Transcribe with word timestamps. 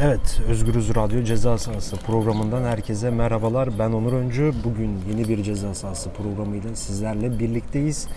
Evet, 0.00 0.40
Özgürüz 0.48 0.94
Radyo 0.94 1.22
Ceza 1.22 1.58
Sahası 1.58 1.96
programından 1.96 2.62
herkese 2.62 3.10
merhabalar. 3.10 3.78
Ben 3.78 3.92
Onur 3.92 4.12
Öncü. 4.12 4.52
Bugün 4.64 5.00
yeni 5.10 5.28
bir 5.28 5.42
Ceza 5.42 5.74
Sahası 5.74 6.10
programıyla 6.10 6.76
sizlerle 6.76 7.38
birlikteyiz. 7.38 8.08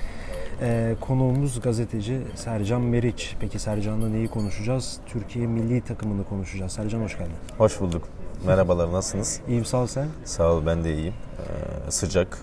Ee, 0.61 0.95
konuğumuz 1.01 1.61
gazeteci 1.61 2.21
Sercan 2.35 2.81
Meriç. 2.81 3.35
Peki 3.39 3.59
Sercan'la 3.59 4.09
neyi 4.09 4.27
konuşacağız? 4.27 4.97
Türkiye 5.07 5.47
milli 5.47 5.81
takımını 5.81 6.23
konuşacağız. 6.23 6.71
Sercan 6.71 7.01
hoş 7.01 7.17
geldin. 7.17 7.33
Hoş 7.57 7.81
bulduk. 7.81 8.07
Merhabalar, 8.45 8.93
nasılsınız? 8.93 9.39
İyiyim 9.47 9.65
sağ 9.65 9.77
ol 9.77 9.87
sen. 9.87 10.07
Sağ 10.25 10.53
ol, 10.53 10.65
ben 10.65 10.83
de 10.83 10.93
iyiyim. 10.93 11.13
Ee, 11.39 11.91
sıcak, 11.91 12.37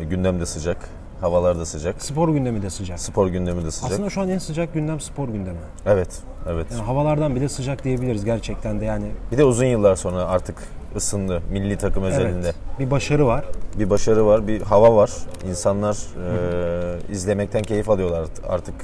ee, 0.00 0.04
gündem 0.04 0.40
de 0.40 0.46
sıcak, 0.46 0.88
havalar 1.20 1.58
da 1.58 1.66
sıcak, 1.66 2.02
Spor 2.02 2.28
gündemi 2.28 2.62
de 2.62 2.70
sıcak. 2.70 3.00
spor 3.00 3.26
gündemi 3.26 3.64
de 3.64 3.70
sıcak. 3.70 3.92
Aslında 3.92 4.10
şu 4.10 4.20
an 4.20 4.28
en 4.28 4.38
sıcak 4.38 4.74
gündem 4.74 5.00
spor 5.00 5.28
gündemi. 5.28 5.58
Evet, 5.86 6.22
evet. 6.48 6.66
Yani 6.70 6.82
havalardan 6.82 7.36
bile 7.36 7.48
sıcak 7.48 7.84
diyebiliriz 7.84 8.24
gerçekten 8.24 8.80
de 8.80 8.84
yani. 8.84 9.06
Bir 9.32 9.38
de 9.38 9.44
uzun 9.44 9.64
yıllar 9.64 9.96
sonra 9.96 10.24
artık 10.24 10.56
ısındı 10.96 11.42
milli 11.52 11.78
takım 11.78 12.04
özelinde. 12.04 12.46
Evet, 12.46 12.54
bir 12.78 12.90
başarı 12.90 13.26
var. 13.26 13.44
Bir 13.78 13.90
başarı 13.90 14.26
var, 14.26 14.46
bir 14.48 14.60
hava 14.60 14.96
var. 14.96 15.10
İnsanlar 15.48 15.96
ee, 15.96 17.12
izlemekten 17.12 17.62
keyif 17.62 17.90
alıyorlar 17.90 18.28
artık 18.48 18.74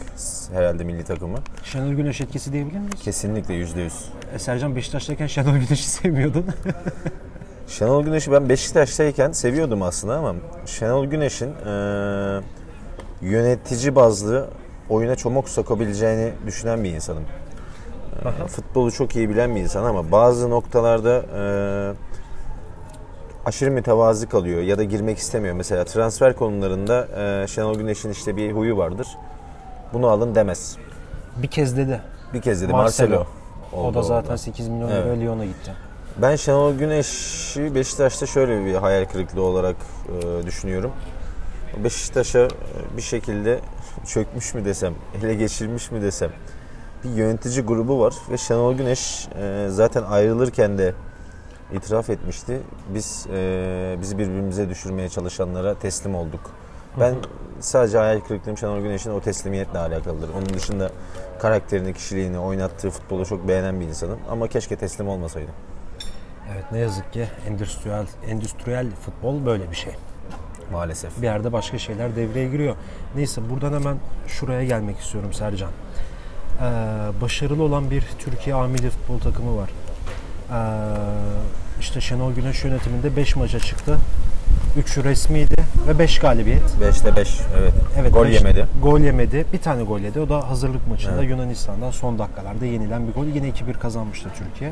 herhalde 0.53 0.85
milli 0.85 1.05
takımı. 1.05 1.39
Şenol 1.65 1.93
Güneş 1.93 2.21
etkisi 2.21 2.53
diyebilir 2.53 2.79
miyiz? 2.79 3.03
Kesinlikle 3.03 3.55
yüzde 3.55 3.81
yüz. 3.81 4.05
E, 4.35 4.39
Sercan 4.39 4.77
Beşiktaş'tayken 4.77 5.27
Şenol 5.27 5.53
Güneş'i 5.53 5.89
sevmiyordun. 5.89 6.45
Şenol 7.67 8.03
Güneş'i 8.05 8.33
ben 8.33 8.49
Beşiktaş'tayken 8.49 9.33
seviyordum 9.33 9.83
aslında 9.83 10.17
ama 10.17 10.35
Şenol 10.67 11.07
Güneş'in 11.07 11.55
ee, 11.67 12.41
yönetici 13.23 13.95
bazlı 13.95 14.49
oyuna 14.91 15.17
çomak 15.17 15.49
sokabileceğini 15.49 16.33
düşünen 16.47 16.85
bir 16.85 16.91
insanım. 16.91 17.23
Ee, 18.25 18.47
futbolu 18.47 18.93
çok 18.93 19.17
iyi 19.17 19.29
bilen 19.31 19.57
bir 19.57 19.61
insan 19.61 19.85
ama 19.85 20.13
bazı 20.13 20.51
noktalarda 20.51 21.23
ee, 21.37 21.93
aşırı 23.47 23.71
mütevazi 23.71 24.29
kalıyor 24.29 24.61
ya 24.63 24.79
da 24.79 24.85
girmek 24.85 25.19
istemiyor. 25.19 25.55
Mesela 25.55 25.85
transfer 25.85 26.37
konularında 26.37 27.09
ee, 27.17 27.47
Şenol 27.47 27.75
Güneş'in 27.75 28.11
işte 28.11 28.37
bir 28.37 28.53
huyu 28.53 28.77
vardır. 28.77 29.09
Bunu 29.93 30.07
alın 30.09 30.35
demez. 30.35 30.77
bir 31.37 31.49
kez 31.49 31.77
dedi. 31.77 32.01
Bir 32.35 32.41
kez 32.43 32.63
dedi 32.63 32.73
Marcelo. 32.73 33.09
Marcelo. 33.11 33.27
O 33.89 33.95
da 33.95 34.03
zaten 34.03 34.23
orada. 34.29 34.39
8 34.39 34.69
milyon 34.69 34.89
Evet. 34.91 35.07
euro 35.07 35.21
Lyon'a 35.21 35.45
gitti. 35.45 35.73
Ben 36.17 36.37
Şenol 36.37 36.75
Güneş'i 36.75 37.75
Beşiktaş'ta 37.75 38.27
şöyle 38.27 38.65
bir 38.65 38.75
hayal 38.75 39.05
kırıklığı 39.05 39.43
olarak 39.43 39.77
e, 40.09 40.47
düşünüyorum. 40.47 40.93
Beşiktaş'a 41.85 42.39
e, 42.39 42.49
bir 42.97 43.03
şekilde 43.03 43.61
çökmüş 44.07 44.55
mü 44.55 44.65
desem, 44.65 44.95
ele 45.19 45.35
geçirmiş 45.35 45.91
mi 45.91 46.03
desem 46.03 46.31
bir 47.05 47.11
yönetici 47.11 47.61
grubu 47.63 48.01
var 48.01 48.15
ve 48.31 48.37
Şenol 48.39 48.75
Güneş 48.75 49.29
e, 49.39 49.67
zaten 49.71 50.03
ayrılırken 50.03 50.79
de 50.79 50.95
itiraf 51.73 52.11
etmişti. 52.11 52.61
Biz 52.95 53.27
e, 53.33 53.97
bizi 54.01 54.19
birbirimize 54.19 54.69
düşürmeye 54.69 55.09
çalışanlara 55.09 55.79
teslim 55.79 56.15
olduk. 56.15 56.51
Ben 57.01 57.15
sadece 57.61 57.99
hayal 57.99 58.21
kırıklığım 58.21 58.59
Şenol 58.59 58.81
Güneş'in 58.81 59.11
o 59.11 59.21
teslimiyetle 59.21 59.79
alakalıdır. 59.79 60.29
Onun 60.37 60.55
dışında 60.55 60.91
karakterini, 61.41 61.95
kişiliğini, 61.95 62.39
oynattığı 62.39 62.91
futbolu 62.91 63.27
çok 63.27 63.49
beğenen 63.49 63.81
bir 63.81 63.87
insanım. 63.87 64.19
Ama 64.31 64.49
keşke 64.49 64.77
teslim 64.77 65.09
olmasaydım. 65.09 65.55
Evet 66.55 66.65
ne 66.73 66.79
yazık 66.79 67.13
ki 67.13 67.27
endüstriyel 67.49 68.07
endüstriyel 68.29 68.87
futbol 69.05 69.47
böyle 69.47 69.71
bir 69.71 69.77
şey. 69.77 69.93
Maalesef. 70.73 71.17
Bir 71.23 71.27
yerde 71.27 71.53
başka 71.53 71.79
şeyler 71.79 72.17
devreye 72.17 72.49
giriyor. 72.49 72.77
Neyse 73.17 73.41
buradan 73.51 73.73
hemen 73.73 73.97
şuraya 74.27 74.65
gelmek 74.65 74.99
istiyorum 74.99 75.33
Sercan. 75.33 75.71
Ee, 75.71 76.65
başarılı 77.21 77.63
olan 77.63 77.91
bir 77.91 78.05
Türkiye 78.19 78.57
A 78.57 78.67
milli 78.67 78.91
futbol 78.91 79.19
takımı 79.19 79.57
var. 79.57 79.71
Ee, 80.51 80.57
işte 81.81 82.01
Şenol 82.01 82.33
Güneş 82.33 82.65
yönetiminde 82.65 83.17
5 83.17 83.37
maça 83.37 83.59
çıktı. 83.59 83.99
3'ü 84.79 85.05
resmiydi 85.05 85.57
ve 85.89 85.99
5 85.99 86.19
galibiyet. 86.19 86.63
5'te 86.83 87.17
5. 87.17 87.41
Evet. 87.61 87.73
Evet, 88.01 88.15
Gol 88.15 88.25
beş- 88.25 88.35
yemedi. 88.35 88.67
Gol 88.83 89.01
yemedi. 89.01 89.47
Bir 89.53 89.59
tane 89.59 89.83
gol 89.83 90.01
yedi. 90.01 90.21
O 90.21 90.29
da 90.29 90.51
hazırlık 90.51 90.89
maçında 90.89 91.15
Evet. 91.19 91.31
Yunanistan'dan 91.31 91.91
son 91.91 92.19
dakikalarda 92.19 92.67
yenilen 92.67 93.09
bir 93.09 93.13
gol. 93.13 93.27
Yine 93.27 93.49
2-1 93.49 93.73
kazanmıştı 93.73 94.29
Türkiye. 94.39 94.71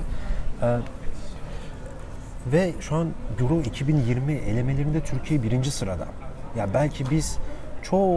Ee, 0.63 0.77
ve 2.47 2.73
şu 2.81 2.97
an 2.97 3.09
Euro 3.41 3.61
2020 3.61 4.33
elemelerinde 4.33 5.01
Türkiye 5.01 5.43
birinci 5.43 5.71
sırada. 5.71 6.07
Ya 6.57 6.67
belki 6.75 7.11
biz 7.11 7.39
çok 7.83 8.11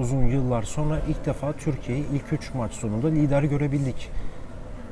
uzun 0.00 0.26
yıllar 0.26 0.62
sonra 0.62 0.98
ilk 1.08 1.26
defa 1.26 1.52
Türkiye'yi 1.52 2.04
ilk 2.12 2.32
3 2.32 2.54
maç 2.54 2.72
sonunda 2.72 3.06
lider 3.08 3.42
görebildik. 3.42 4.10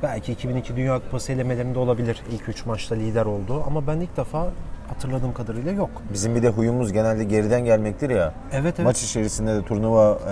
Belki 0.03 0.31
2002 0.31 0.75
Dünya 0.75 0.99
Kupası 0.99 1.31
elemelerinde 1.31 1.79
olabilir 1.79 2.21
ilk 2.31 2.49
3 2.49 2.65
maçta 2.65 2.95
lider 2.95 3.25
oldu 3.25 3.63
ama 3.67 3.87
ben 3.87 3.99
ilk 3.99 4.17
defa 4.17 4.47
hatırladığım 4.87 5.33
kadarıyla 5.33 5.71
yok. 5.71 5.89
Bizim 6.13 6.35
bir 6.35 6.43
de 6.43 6.49
huyumuz 6.49 6.93
genelde 6.93 7.23
geriden 7.23 7.65
gelmektir 7.65 8.09
ya. 8.09 8.33
Evet 8.51 8.73
evet. 8.77 8.85
Maç 8.85 9.03
içerisinde 9.03 9.55
de 9.55 9.61
turnuva 9.61 10.19
e, 10.27 10.31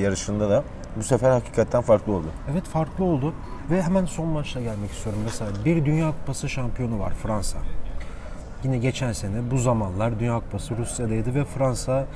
yarışında 0.00 0.50
da 0.50 0.64
bu 0.96 1.02
sefer 1.02 1.30
hakikaten 1.30 1.82
farklı 1.82 2.12
oldu. 2.12 2.26
Evet 2.52 2.64
farklı 2.64 3.04
oldu 3.04 3.34
ve 3.70 3.82
hemen 3.82 4.04
son 4.04 4.28
maçla 4.28 4.60
gelmek 4.60 4.90
istiyorum. 4.90 5.20
Mesela 5.24 5.50
bir 5.64 5.84
Dünya 5.84 6.10
Kupası 6.10 6.48
şampiyonu 6.48 6.98
var 7.00 7.12
Fransa. 7.22 7.58
Yine 8.64 8.78
geçen 8.78 9.12
sene 9.12 9.50
bu 9.50 9.58
zamanlar 9.58 10.20
Dünya 10.20 10.40
Kupası 10.40 10.76
Rusya'daydı 10.76 11.34
ve 11.34 11.44
Fransa 11.44 12.06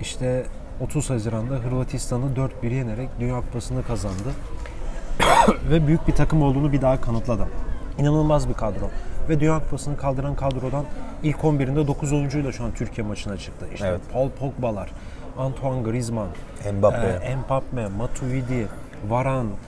işte 0.00 0.46
30 0.80 1.10
Haziran'da 1.10 1.54
Hırvatistan'ı 1.54 2.24
4-1 2.62 2.74
yenerek 2.74 3.08
Dünya 3.20 3.40
Kupası'nı 3.40 3.82
kazandı. 3.86 4.32
ve 5.70 5.86
büyük 5.86 6.08
bir 6.08 6.14
takım 6.14 6.42
olduğunu 6.42 6.72
bir 6.72 6.80
daha 6.82 7.00
kanıtladı. 7.00 7.48
İnanılmaz 7.98 8.48
bir 8.48 8.54
kadro. 8.54 8.90
Ve 9.28 9.40
Dünya 9.40 9.58
Kupası'nı 9.58 9.96
kaldıran 9.96 10.36
kadrodan 10.36 10.84
ilk 11.22 11.36
11'inde 11.36 11.86
9 11.86 12.12
oyuncuyla 12.12 12.52
şu 12.52 12.64
an 12.64 12.70
Türkiye 12.74 13.06
maçına 13.06 13.36
çıktı. 13.36 13.66
İşte 13.74 13.86
Evet. 13.86 14.00
Paul 14.12 14.30
Pogba'lar, 14.30 14.90
Antoine 15.38 15.82
Griezmann, 15.82 16.28
Mbappe. 16.78 17.20
ee, 17.22 17.36
Mbappe, 17.36 17.86
Matuidi, 17.86 18.68
Varane, 19.08 19.48
e, 19.50 19.67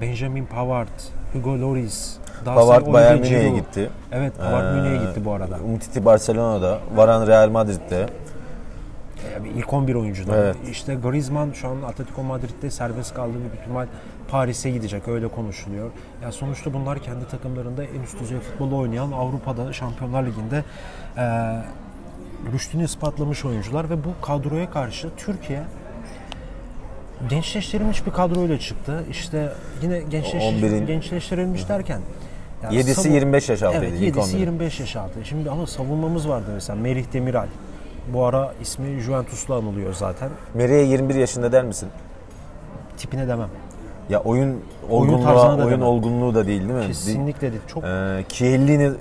Benjamin 0.00 0.44
Pavard, 0.46 0.88
Hugo 1.32 1.60
Lloris. 1.60 2.16
daha 2.44 2.54
Pavard 2.54 2.92
Bayern 2.92 3.20
Münih'e 3.20 3.48
gitti. 3.50 3.90
Evet, 4.12 4.32
Pavard 4.38 4.64
Ee, 4.64 4.80
Münih'e 4.80 4.96
gitti 5.06 5.24
bu 5.24 5.32
arada. 5.32 5.56
Umtiti 5.66 6.04
Barcelona'da, 6.04 6.78
Varane 6.96 7.26
Real 7.26 7.50
Madrid'de. 7.50 8.06
Yani 9.34 9.48
ilk 9.48 9.72
11 9.72 9.94
oyuncudan. 9.94 10.38
Evet. 10.38 10.56
İşte 10.70 10.94
Griezmann 10.94 11.52
şu 11.52 11.68
an 11.68 11.76
Atletico 11.88 12.22
Madrid'de 12.22 12.70
serbest 12.70 13.14
kaldığı 13.14 13.34
bir 13.52 13.58
ihtimal 13.60 13.86
Paris'e 14.28 14.70
gidecek 14.70 15.08
öyle 15.08 15.28
konuşuluyor. 15.28 15.90
Ya 16.22 16.32
sonuçta 16.32 16.74
bunlar 16.74 16.98
kendi 16.98 17.28
takımlarında 17.28 17.84
en 17.84 18.02
üst 18.02 18.20
düzey 18.20 18.38
futbolu 18.38 18.76
oynayan 18.76 19.12
Avrupa'da 19.12 19.72
Şampiyonlar 19.72 20.26
Ligi'nde 20.26 20.64
e, 21.16 21.24
rüştünü 22.52 22.84
ispatlamış 22.84 23.44
oyuncular 23.44 23.90
ve 23.90 24.04
bu 24.04 24.26
kadroya 24.26 24.70
karşı 24.70 25.08
Türkiye 25.16 25.62
gençleştirilmiş 27.28 28.06
bir 28.06 28.10
kadroyla 28.10 28.58
çıktı. 28.58 29.04
İşte 29.10 29.52
yine 29.82 30.00
gençleş, 30.00 30.42
11'in 30.42 30.86
gençleştirilmiş 30.86 31.68
derken 31.68 32.00
ya 32.62 32.70
7'si 32.70 32.94
savun- 32.94 33.12
25 33.14 33.48
yaş 33.48 33.62
altıydı 33.62 33.84
Evet, 33.84 34.00
ilk 34.00 34.16
7'si 34.16 34.32
11'in. 34.34 34.38
25 34.38 34.80
yaş 34.80 34.96
altı. 34.96 35.24
Şimdi 35.24 35.50
ama 35.50 35.66
savunmamız 35.66 36.28
vardı 36.28 36.50
mesela 36.54 36.78
Merih 36.80 37.12
Demiral. 37.12 37.46
Bu 38.12 38.24
ara 38.24 38.52
ismi 38.62 39.00
Juventus'la 39.00 39.54
anılıyor 39.54 39.94
zaten. 39.94 40.28
Meri'ye 40.54 40.84
21 40.84 41.14
yaşında 41.14 41.52
der 41.52 41.64
misin? 41.64 41.88
Tipine 42.96 43.28
demem. 43.28 43.48
Ya 44.08 44.20
oyun 44.20 44.52
da 44.52 44.94
oyun 44.94 45.18
demem. 45.58 45.82
olgunluğu 45.82 46.34
da 46.34 46.46
değil 46.46 46.60
değil 46.60 46.72
mi? 46.80 46.86
Kesinlikle 46.86 47.50
değil. 47.52 47.62
Çok 47.66 47.84
Ee, 47.84 48.24
Chiellini 48.28 48.92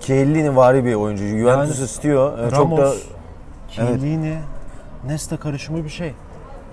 Chiellini 0.00 0.56
vari 0.56 0.84
bir 0.84 0.94
oyuncu. 0.94 1.24
Juventus 1.24 1.76
Yani 1.78 1.84
istiyor. 1.84 2.38
Ee, 2.38 2.50
çok 2.50 2.70
da 2.76 2.82
Ramos, 2.82 3.02
Chiellini, 3.70 4.36
Nesta 5.06 5.36
karışımı 5.36 5.84
bir 5.84 5.88
şey. 5.88 6.12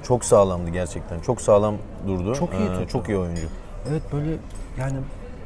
Çok 0.03 0.25
sağlamdı 0.25 0.69
gerçekten. 0.69 1.19
Çok 1.19 1.41
sağlam 1.41 1.75
durdu. 2.07 2.35
Çok 2.35 2.49
iyi 2.53 2.83
Ee. 2.83 2.87
Çok 2.87 3.09
iyi 3.09 3.17
oyuncu. 3.17 3.41
Evet 3.91 4.01
böyle 4.13 4.29
yani 4.79 4.97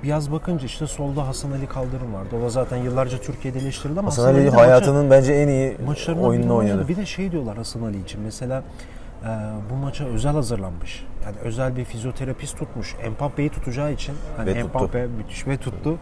biraz 0.04 0.32
bakınca 0.32 0.66
işte 0.66 0.88
solda 0.88 1.28
Hasan 1.28 1.52
Ali 1.52 1.68
Kaldırım 1.68 2.14
vardı. 2.14 2.30
O 2.42 2.46
da 2.46 2.50
zaten 2.50 2.78
yıllarca 2.78 3.18
Türkiye'de 3.18 3.60
eleştirildi 3.60 4.00
ama 4.00 4.08
Hasan 4.08 4.26
Ali 4.26 4.46
de 4.46 4.50
hayatının 4.50 5.12
bence 5.12 5.34
en 5.34 5.48
iyi 5.48 5.78
maçı- 5.86 6.14
oyununu 6.14 6.56
oynadı. 6.56 6.88
Bir 6.88 6.96
de 6.96 7.06
şey 7.06 7.32
diyorlar 7.32 7.58
Hasan 7.58 7.82
Ali 7.82 8.02
için 8.02 8.22
mesela 8.22 8.64
e, 9.24 9.28
bu 9.72 9.76
maça 9.76 10.06
özel 10.06 10.32
hazırlanmış. 10.34 11.06
Yani 11.26 11.36
özel 11.44 11.76
bir 11.78 11.86
fizyoterapist 11.86 12.58
tutmuş. 12.58 12.96
Mbappe'yi 13.18 13.50
tutacağı 13.50 13.92
için. 13.94 14.16
Hani 14.38 14.56
Ve 14.56 14.62
tuttu. 14.62 14.80
Mbappe 14.80 15.08
müthiş 15.08 15.48
ve 15.48 15.58
tuttu. 15.58 15.98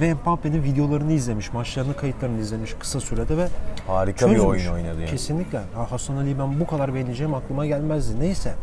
Ve 0.00 0.14
Mbappe'nin 0.14 0.62
videolarını 0.62 1.12
izlemiş, 1.12 1.52
maçlarını, 1.52 1.96
kayıtlarını 1.96 2.40
izlemiş 2.40 2.74
kısa 2.80 3.00
sürede 3.00 3.36
ve 3.36 3.48
Harika 3.86 4.26
bir 4.26 4.34
çözmüş. 4.34 4.48
oyun 4.50 4.72
oynadı 4.72 5.00
yani. 5.00 5.10
Kesinlikle. 5.10 5.58
Ha, 5.58 5.90
Hasan 5.90 6.16
Ali'yi 6.16 6.38
ben 6.38 6.60
bu 6.60 6.66
kadar 6.66 6.94
beğeneceğim 6.94 7.34
aklıma 7.34 7.66
gelmezdi. 7.66 8.20
Neyse. 8.20 8.54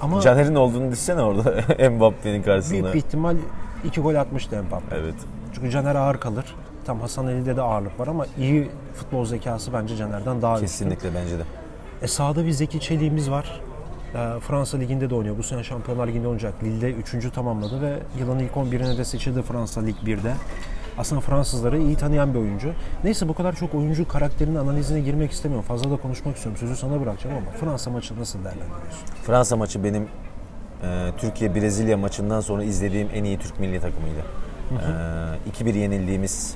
Ama 0.00 0.20
Caner'in 0.20 0.54
olduğunu 0.54 0.90
düşsene 0.90 1.20
orada 1.22 1.50
Mbappe'nin 1.90 2.42
karşısında. 2.42 2.82
büyük 2.82 2.94
bir 2.94 2.98
ihtimal 2.98 3.36
iki 3.84 4.00
gol 4.00 4.14
atmıştı 4.14 4.62
Mbappe. 4.62 4.96
Evet. 4.96 5.14
Çünkü 5.54 5.70
Caner 5.70 5.94
ağır 5.94 6.20
kalır. 6.20 6.44
Tam 6.84 7.00
Hasan 7.00 7.26
Ali'de 7.26 7.56
de 7.56 7.62
ağırlık 7.62 8.00
var 8.00 8.06
ama 8.06 8.26
iyi 8.38 8.68
futbol 8.94 9.24
zekası 9.24 9.72
bence 9.72 9.96
Caner'den 9.96 10.42
daha 10.42 10.54
üstün. 10.54 10.66
Kesinlikle 10.66 11.08
bence 11.14 11.38
de. 11.38 11.42
E 12.02 12.06
sağda 12.06 12.46
bir 12.46 12.50
Zeki 12.50 12.80
Çelik'imiz 12.80 13.30
var. 13.30 13.60
Ee, 14.14 14.40
Fransa 14.40 14.78
Ligi'nde 14.78 15.10
de 15.10 15.14
oynuyor. 15.14 15.38
Bu 15.38 15.42
sene 15.42 15.64
Şampiyonlar 15.64 16.08
Ligi'nde 16.08 16.26
oynayacak. 16.26 16.62
Lille'de 16.62 16.92
3. 16.92 17.30
tamamladı 17.34 17.82
ve 17.82 17.98
yılın 18.18 18.38
ilk 18.38 18.52
11'ine 18.52 18.98
de 18.98 19.04
seçildi 19.04 19.42
Fransa 19.42 19.80
Lig 19.80 19.96
1'de. 20.04 20.32
Aslında 20.98 21.20
Fransızları 21.20 21.78
iyi 21.78 21.96
tanıyan 21.96 22.34
bir 22.34 22.38
oyuncu. 22.38 22.72
Neyse 23.04 23.28
bu 23.28 23.34
kadar 23.34 23.52
çok 23.56 23.74
oyuncu 23.74 24.08
karakterinin 24.08 24.56
analizine 24.56 25.00
girmek 25.00 25.32
istemiyorum. 25.32 25.66
Fazla 25.68 25.90
da 25.90 25.96
konuşmak 25.96 26.36
istiyorum. 26.36 26.60
Sözü 26.60 26.76
sana 26.76 27.00
bırakacağım 27.00 27.36
ama 27.36 27.50
Fransa 27.50 27.90
maçı 27.90 28.20
nasıl 28.20 28.38
değerlendiriyorsun? 28.38 29.06
Fransa 29.26 29.56
maçı 29.56 29.84
benim 29.84 30.08
e, 30.82 31.10
Türkiye-Brezilya 31.18 31.96
maçından 31.96 32.40
sonra 32.40 32.64
izlediğim 32.64 33.08
en 33.14 33.24
iyi 33.24 33.38
Türk 33.38 33.60
milli 33.60 33.80
takımıydı. 33.80 34.20
E, 35.60 35.64
2-1 35.64 35.78
yenildiğimiz 35.78 36.54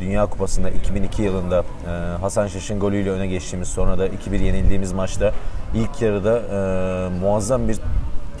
Dünya 0.00 0.26
Kupası'nda 0.26 0.70
2002 0.70 1.22
yılında 1.22 1.64
e, 1.86 1.90
Hasan 2.20 2.46
Şaş'ın 2.46 2.80
golüyle 2.80 3.10
öne 3.10 3.26
geçtiğimiz 3.26 3.68
sonra 3.68 3.98
da 3.98 4.08
2-1 4.08 4.42
yenildiğimiz 4.42 4.92
maçta 4.92 5.32
ilk 5.74 6.02
yarıda 6.02 6.38
e, 6.38 7.18
muazzam 7.20 7.68
bir 7.68 7.78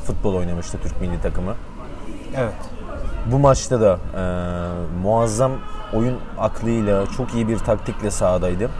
futbol 0.04 0.34
oynamıştı 0.34 0.78
Türk 0.82 1.00
milli 1.00 1.20
takımı. 1.20 1.54
Evet. 2.36 2.54
Bu 3.26 3.38
maçta 3.38 3.80
da 3.80 3.98
e, 4.16 4.22
muazzam 5.02 5.52
oyun 5.94 6.18
aklıyla, 6.38 7.06
çok 7.06 7.34
iyi 7.34 7.48
bir 7.48 7.58
taktikle 7.58 8.10
sahadaydı. 8.10 8.70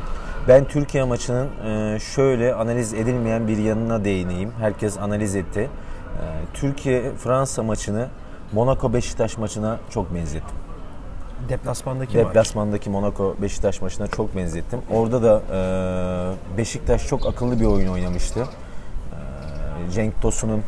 Ben 0.49 0.65
Türkiye 0.65 1.05
maçının 1.05 1.49
e, 1.65 1.99
şöyle 2.01 2.55
analiz 2.55 2.95
edilmeyen 2.95 3.49
bir 3.49 3.59
yanına 3.59 4.05
değineyim. 4.05 4.53
Herkes 4.61 4.99
analiz 4.99 5.37
etti. 5.37 5.61
E, 5.61 6.25
Türkiye-Fransa 6.55 7.63
maçını 7.63 8.09
Monaco 8.53 8.93
Beşiktaş 8.93 9.39
maçına 9.39 9.79
çok 9.91 10.15
benzettim. 10.15 10.57
Deplasmandaki 11.49 12.19
maç. 12.19 12.27
Deplasmandaki 12.27 12.91
Monaco 12.91 13.35
Beşiktaş 13.43 13.83
maçına 13.83 14.06
çok 14.06 14.37
benzettim. 14.37 14.79
Orada 14.94 15.23
da 15.23 15.43
e, 15.53 16.56
Beşiktaş 16.59 17.06
çok 17.06 17.27
akıllı 17.27 17.61
bir 17.61 17.65
oyun 17.65 17.89
oynamıştı. 17.89 18.41
E, 18.41 19.91
Cenk 19.93 20.23
Tosun'un 20.23 20.62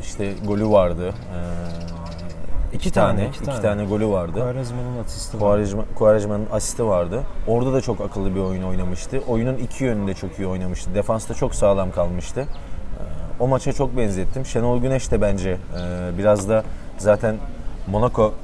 işte 0.00 0.32
golü 0.46 0.68
vardı. 0.70 1.08
E, 1.08 2.76
iki, 2.76 2.90
tane, 2.92 3.16
tane, 3.18 3.28
iki 3.28 3.42
tane. 3.44 3.60
tane 3.60 3.84
golü 3.84 4.06
vardı. 4.08 4.40
Quaresma'nın 4.40 5.04
asisti 5.04 5.36
var. 5.36 5.40
Quaresma, 5.40 5.84
Quaresma'nın 5.98 6.46
asisti 6.52 6.86
vardı. 6.86 7.22
Orada 7.46 7.72
da 7.72 7.80
çok 7.80 8.00
akıllı 8.00 8.34
bir 8.34 8.40
oyun 8.40 8.62
oynamıştı. 8.62 9.22
Oyunun 9.28 9.54
iki 9.56 9.84
yönünde 9.84 10.14
çok 10.14 10.38
iyi 10.38 10.46
oynamıştı. 10.48 10.94
Defansta 10.94 11.34
çok 11.34 11.54
sağlam 11.54 11.90
kalmıştı. 11.92 12.40
Ee, 12.40 13.42
O 13.42 13.48
maça 13.48 13.72
çok 13.72 13.96
benzettim. 13.96 14.46
Şenol 14.46 14.80
Güneş 14.80 15.10
de 15.10 15.20
bence 15.20 15.50
e, 15.50 15.58
biraz 16.18 16.48
da 16.48 16.64
zaten 16.98 17.36
Monaco 17.86 18.34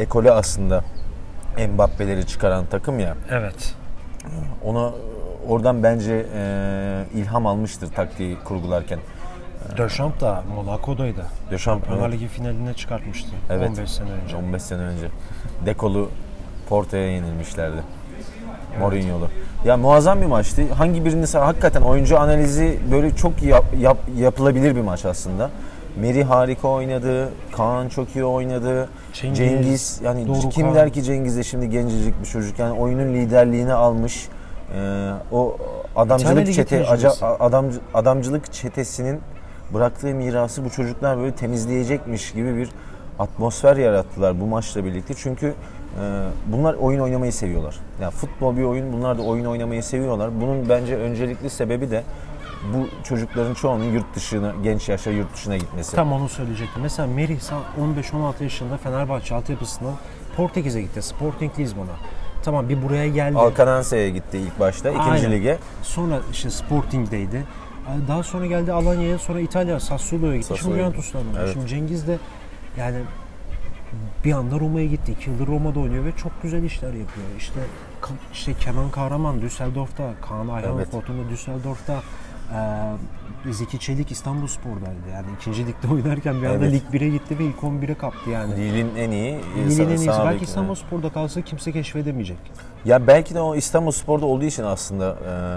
ekolü 0.00 0.30
aslında 0.30 0.84
Mbappe'leri 1.74 2.26
çıkaran 2.26 2.64
takım 2.70 3.00
ya. 3.00 3.16
Evet. 3.30 3.74
Ona 4.64 4.90
oradan 5.48 5.82
bence 5.82 6.26
e, 6.34 7.04
ilham 7.14 7.46
almıştır 7.46 7.92
taktiği 7.92 8.38
kurgularken. 8.44 8.98
Deschamps 9.78 10.20
da 10.20 10.42
Monaco'daydı. 10.54 11.24
Deschamps 11.50 11.88
evet. 12.00 12.12
Ligi 12.12 12.28
finaline 12.28 12.74
çıkartmıştı. 12.74 13.30
Evet. 13.50 13.68
15 13.68 13.90
sene 13.90 14.10
önce. 14.10 14.36
15 14.36 14.62
sene 14.62 14.82
önce. 14.82 15.06
Dekolu 15.66 16.08
Porto'ya 16.68 17.12
yenilmişlerdi. 17.12 17.82
Mourinho'lu. 18.78 19.28
Ya 19.64 19.76
muazzam 19.76 20.20
bir 20.20 20.26
maçtı. 20.26 20.72
Hangi 20.72 21.04
birini 21.04 21.26
hakikaten 21.26 21.82
oyuncu 21.82 22.18
analizi 22.18 22.78
böyle 22.90 23.16
çok 23.16 23.42
yap, 23.42 23.64
yap- 23.78 24.08
yapılabilir 24.16 24.76
bir 24.76 24.80
maç 24.80 25.04
aslında. 25.04 25.50
Meri 25.96 26.24
harika 26.24 26.68
oynadı. 26.68 27.28
Kaan 27.52 27.88
çok 27.88 28.16
iyi 28.16 28.24
oynadı. 28.24 28.88
Cengiz, 29.12 29.38
Cengiz, 29.38 30.00
yani 30.04 30.28
Dorukhan. 30.28 30.50
kim 30.50 30.74
der 30.74 30.90
ki 30.92 31.02
Cengiz 31.02 31.36
de 31.36 31.42
şimdi 31.42 31.70
gencecik 31.70 32.20
bir 32.20 32.26
çocuk 32.26 32.58
yani 32.58 32.80
oyunun 32.80 33.14
liderliğini 33.14 33.72
almış. 33.72 34.28
Ee, 34.74 35.10
o 35.32 35.56
adamcılık 35.96 36.52
çete 36.52 36.86
aca- 36.86 37.26
adam 37.40 37.66
adamcılık 37.94 38.52
çetesinin 38.52 39.20
bıraktığı 39.74 40.06
mirası 40.14 40.64
bu 40.64 40.70
çocuklar 40.70 41.18
böyle 41.18 41.34
temizleyecekmiş 41.34 42.32
gibi 42.32 42.56
bir 42.56 42.68
atmosfer 43.18 43.76
yarattılar 43.76 44.40
bu 44.40 44.46
maçla 44.46 44.84
birlikte. 44.84 45.14
Çünkü 45.16 45.46
e, 45.46 45.52
bunlar 46.46 46.74
oyun 46.74 47.00
oynamayı 47.00 47.32
seviyorlar. 47.32 47.76
Yani 48.02 48.10
futbol 48.10 48.56
bir 48.56 48.62
oyun, 48.62 48.92
bunlar 48.92 49.18
da 49.18 49.22
oyun 49.22 49.44
oynamayı 49.44 49.82
seviyorlar. 49.82 50.40
Bunun 50.40 50.68
bence 50.68 50.96
öncelikli 50.96 51.50
sebebi 51.50 51.90
de 51.90 52.02
bu 52.74 53.04
çocukların 53.04 53.54
çoğunun 53.54 53.84
yurt 53.84 54.14
dışına, 54.14 54.54
genç 54.62 54.88
yaşta 54.88 55.10
yurt 55.10 55.34
dışına 55.34 55.56
gitmesi. 55.56 55.96
Tam 55.96 56.12
onu 56.12 56.28
söyleyecektim. 56.28 56.82
Mesela 56.82 57.08
Merih 57.08 57.38
15-16 57.80 58.42
yaşında 58.42 58.76
Fenerbahçe 58.76 59.34
altyapısından 59.34 59.94
Portekiz'e 60.36 60.82
gitti. 60.82 61.02
Sporting 61.02 61.58
Lisbon'a. 61.58 61.96
Tamam 62.42 62.68
bir 62.68 62.82
buraya 62.82 63.08
geldi. 63.08 63.38
Alcanance'ye 63.38 64.10
gitti 64.10 64.38
ilk 64.38 64.60
başta, 64.60 64.90
ikinci 64.90 65.10
Aynen. 65.10 65.32
lige. 65.32 65.58
Sonra 65.82 66.20
işte 66.32 66.50
Sporting'deydi. 66.50 67.44
Daha 68.08 68.22
sonra 68.22 68.46
geldi 68.46 68.72
Alanya'ya, 68.72 69.18
sonra 69.18 69.40
İtalya, 69.40 69.80
Sassuolo'ya 69.80 70.36
gitti. 70.36 70.46
Şimdi 70.46 70.58
Sassuolo'ya 70.58 70.84
Juventus'ta. 70.84 71.18
Evet. 71.38 71.52
Şimdi 71.52 71.66
Cengiz 71.66 72.06
de 72.08 72.18
yani 72.78 72.96
bir 74.24 74.32
anda 74.32 74.60
Roma'ya 74.60 74.86
gitti. 74.86 75.12
İki 75.12 75.30
yıldır 75.30 75.46
Roma'da 75.46 75.80
oynuyor 75.80 76.04
ve 76.04 76.12
çok 76.16 76.42
güzel 76.42 76.62
işler 76.62 76.88
yapıyor. 76.88 77.26
İşte 77.38 77.60
işte 78.32 78.54
Kenan 78.54 78.90
Kahraman 78.90 79.40
Düsseldorf'ta, 79.40 80.10
Kaan 80.28 80.48
Ayhan 80.48 80.76
Evet. 80.76 80.90
Fortuna 80.90 81.28
Düsseldorf'ta, 81.30 82.02
e, 82.54 83.52
Zeki 83.52 83.78
Çelik 83.78 84.10
İstanbul 84.12 84.46
Spor'daydı. 84.46 85.08
Yani 85.12 85.26
ikinci 85.40 85.66
ligde 85.66 85.88
oynarken 85.94 86.42
bir 86.42 86.46
anda 86.46 86.64
Evet. 86.66 86.72
Lig 86.92 87.00
1'e 87.02 87.08
gitti 87.08 87.38
ve 87.38 87.44
ilk 87.44 87.56
11'e 87.56 87.94
kaptı 87.94 88.30
yani. 88.30 88.56
Ligin 88.56 88.96
en 88.96 89.10
iyi. 89.10 89.38
Ligin 89.68 89.84
en 89.84 89.88
iyisi. 89.88 90.08
Belki 90.08 90.40
bek- 90.40 90.42
İstanbul 90.44 90.74
Spor'da 90.74 91.10
kalsa 91.12 91.40
kimse 91.42 91.72
keşfedemeyecek. 91.72 92.38
Ya 92.84 93.06
belki 93.06 93.34
de 93.34 93.40
o 93.40 93.56
İstanbul 93.56 93.90
Spor'da 93.90 94.26
olduğu 94.26 94.44
için 94.44 94.62
aslında 94.64 95.16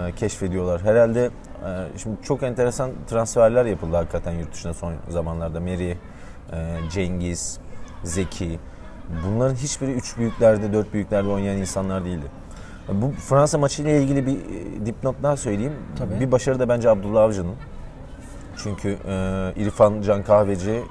e, 0.09 0.11
keşfediyorlar. 0.15 0.81
Herhalde 0.81 1.25
e, 1.65 1.69
şimdi 1.97 2.15
çok 2.23 2.43
enteresan 2.43 2.91
transferler 3.09 3.65
yapıldı 3.65 3.95
hakikaten 3.95 4.31
yurt 4.31 4.53
dışına 4.53 4.73
son 4.73 4.93
zamanlarda. 5.09 5.59
Meri, 5.59 5.97
e, 6.53 6.77
Cengiz, 6.91 7.59
Zeki. 8.03 8.59
Bunların 9.27 9.55
hiçbiri 9.55 9.91
üç 9.91 10.17
büyüklerde, 10.17 10.73
dört 10.73 10.93
büyüklerde 10.93 11.29
oynayan 11.29 11.57
insanlar 11.57 12.05
değildi. 12.05 12.25
Bu 12.89 13.11
Fransa 13.11 13.57
maçıyla 13.57 13.91
ilgili 13.91 14.25
bir 14.25 14.33
e, 14.33 14.85
dipnot 14.85 15.15
daha 15.23 15.37
söyleyeyim. 15.37 15.73
Tabii. 15.97 16.19
Bir 16.19 16.31
başarı 16.31 16.59
da 16.59 16.69
bence 16.69 16.89
Abdullah 16.89 17.21
Avcı'nın. 17.21 17.55
Çünkü 18.57 18.97
e, 19.07 19.53
İrfan 19.55 20.01
Can 20.01 20.23
Kahveci, 20.23 20.71
e, 20.71 20.81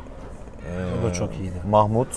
O 1.00 1.08
da 1.08 1.12
çok 1.12 1.34
iyiydi. 1.34 1.54
Mahmut 1.70 2.08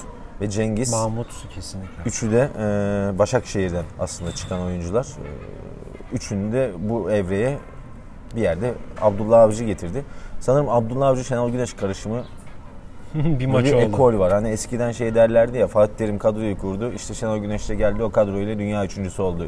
ve 0.42 0.50
Cengiz. 0.50 0.92
Mahmut 0.92 1.28
kesinlikle. 1.56 2.04
Üçü 2.06 2.32
de 2.32 2.50
e, 2.60 3.20
Başakşehir'den 3.20 3.86
aslında 4.00 4.32
çıkan 4.32 4.62
oyuncular. 4.62 5.06
E, 5.06 5.30
üçünü 6.16 6.54
de 6.54 6.72
bu 6.80 7.12
evreye 7.12 7.58
bir 8.36 8.42
yerde 8.42 8.74
Abdullah 9.02 9.40
Avcı 9.40 9.64
getirdi. 9.64 10.06
Sanırım 10.40 10.70
Abdullah 10.70 11.08
Avcı 11.08 11.24
Şenol 11.24 11.50
Güneş 11.50 11.74
karışımı 11.74 12.24
bir 13.40 13.46
maç 13.46 13.66
bir 13.66 13.74
oldu. 13.74 13.82
ekol 13.82 14.20
var. 14.20 14.34
Hani 14.34 14.50
eskiden 14.50 14.92
şey 14.92 15.16
derlerdi 15.16 15.58
ya 15.58 15.68
Fatih 15.68 15.94
Terim 15.98 16.18
kadroyu 16.18 16.58
kurdu. 16.58 16.92
İşte 16.96 17.14
Şenol 17.14 17.38
Güneş 17.38 17.70
de 17.70 17.76
geldi 17.76 18.04
o 18.04 18.12
kadroyla 18.12 18.60
dünya 18.60 18.86
üçüncüsü 18.86 19.22
oldu 19.22 19.48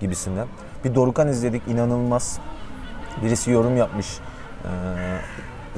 gibisinden. 0.00 0.46
Bir 0.84 0.94
Dorukan 0.94 1.28
izledik 1.28 1.62
inanılmaz. 1.68 2.38
Birisi 3.24 3.50
yorum 3.50 3.76
yapmış. 3.76 4.06
E, 4.64 4.70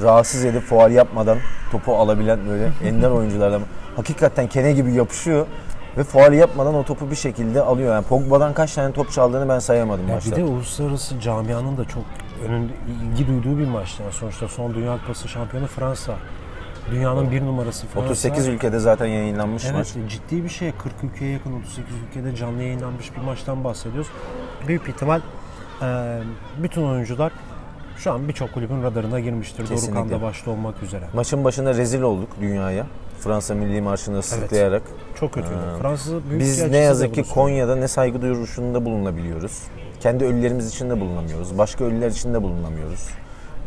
rahatsız 0.03 0.45
edip 0.45 0.63
fuar 0.63 0.91
yapmadan 0.91 1.39
topu 1.73 1.97
alabilen 1.97 2.39
böyle 2.49 2.69
ender 2.89 3.11
oyunculardan. 3.11 3.63
Hakikaten 3.97 4.47
kene 4.49 4.73
gibi 4.73 4.93
yapışıyor 4.93 5.47
ve 5.97 6.05
fuar 6.05 6.33
yapmadan 6.33 6.75
o 6.75 6.83
topu 6.85 7.11
bir 7.11 7.17
şekilde 7.17 7.61
alıyor. 7.63 7.95
Yani 7.95 8.05
Pogba'dan 8.05 8.55
kaç 8.55 8.75
tane 8.75 8.93
top 8.93 9.11
çaldığını 9.13 9.49
ben 9.49 9.59
sayamadım 9.59 10.09
Ya 10.09 10.15
maçta. 10.15 10.31
bir 10.31 10.37
de 10.37 10.45
uluslararası 10.45 11.21
camianın 11.21 11.77
da 11.77 11.85
çok 11.85 12.03
önünde 12.47 12.73
ilgi 13.13 13.27
duyduğu 13.27 13.59
bir 13.59 13.67
maçtı. 13.67 14.03
Yani 14.03 14.13
sonuçta 14.13 14.49
son 14.49 14.75
Dünya 14.75 14.99
Kupası 14.99 15.29
şampiyonu 15.29 15.67
Fransa. 15.67 16.13
Dünyanın 16.91 17.31
bir 17.31 17.43
numarası 17.47 17.87
Fransa. 17.87 18.07
38 18.07 18.47
ülkede 18.49 18.79
zaten 18.79 19.07
yayınlanmış 19.07 19.65
Evet 19.65 19.75
maç. 19.75 20.11
ciddi 20.11 20.45
bir 20.45 20.49
şey. 20.49 20.73
40 20.73 20.93
ülkeye 21.05 21.33
yakın 21.33 21.53
38 21.61 21.95
ülkede 22.09 22.37
canlı 22.37 22.63
yayınlanmış 22.63 23.17
bir 23.17 23.21
maçtan 23.23 23.65
bahsediyoruz. 23.65 24.11
Büyük 24.69 24.89
ihtimal 24.89 25.21
e, 25.83 26.19
bütün 26.63 26.83
oyuncular 26.83 27.33
şu 27.97 28.13
an 28.13 28.29
birçok 28.29 28.53
kulübün 28.53 28.83
radarına 28.83 29.21
girmiştir. 29.21 29.67
Kesinlikle. 29.67 30.01
Dorukan 30.01 30.11
da 30.21 30.23
başta 30.23 30.51
olmak 30.51 30.83
üzere. 30.83 31.05
Maçın 31.15 31.45
başında 31.45 31.75
rezil 31.75 32.03
olduk 32.03 32.29
dünyaya. 32.41 32.87
Fransa 33.21 33.55
milli 33.55 33.81
marşını 33.81 34.19
ıslıklayarak. 34.19 34.83
Çok 35.21 35.33
kötüydü. 35.33 35.55
Ee, 35.77 35.83
Fransız 35.83 36.13
büyük 36.31 36.41
Biz 36.41 36.49
elçisi 36.59 36.73
ne 36.73 36.77
yazık 36.79 37.15
ki. 37.15 37.23
Konya'da 37.35 37.77
ne 37.77 37.89
saygı 37.89 38.23
duyuruşunda 38.23 38.85
bulunabiliyoruz. 38.85 39.63
Kendi 40.01 40.25
ölülerimiz 40.25 40.69
için 40.69 40.91
de 40.91 41.01
bulunamıyoruz. 41.01 41.59
Başka 41.59 41.85
ölüler 41.85 42.09
için 42.11 42.35
de 42.35 42.43
bulunamıyoruz. 42.43 43.09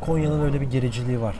Konya'nın 0.01 0.45
öyle 0.45 0.61
bir 0.61 0.65
gericiliği 0.65 1.21
var. 1.21 1.35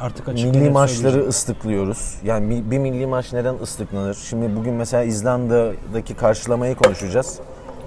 Artık 0.00 0.28
açık 0.28 0.54
Milli 0.54 0.70
maçları 0.70 1.28
ıslıklıyoruz. 1.28 2.14
Yani 2.24 2.70
bir 2.70 2.78
milli 2.78 3.06
maç 3.06 3.32
neden 3.32 3.54
ıslıklanır? 3.54 4.14
Şimdi 4.14 4.56
bugün 4.56 4.74
mesela 4.74 5.02
İzlanda'daki 5.02 6.14
karşılamayı 6.14 6.74
konuşacağız. 6.74 7.38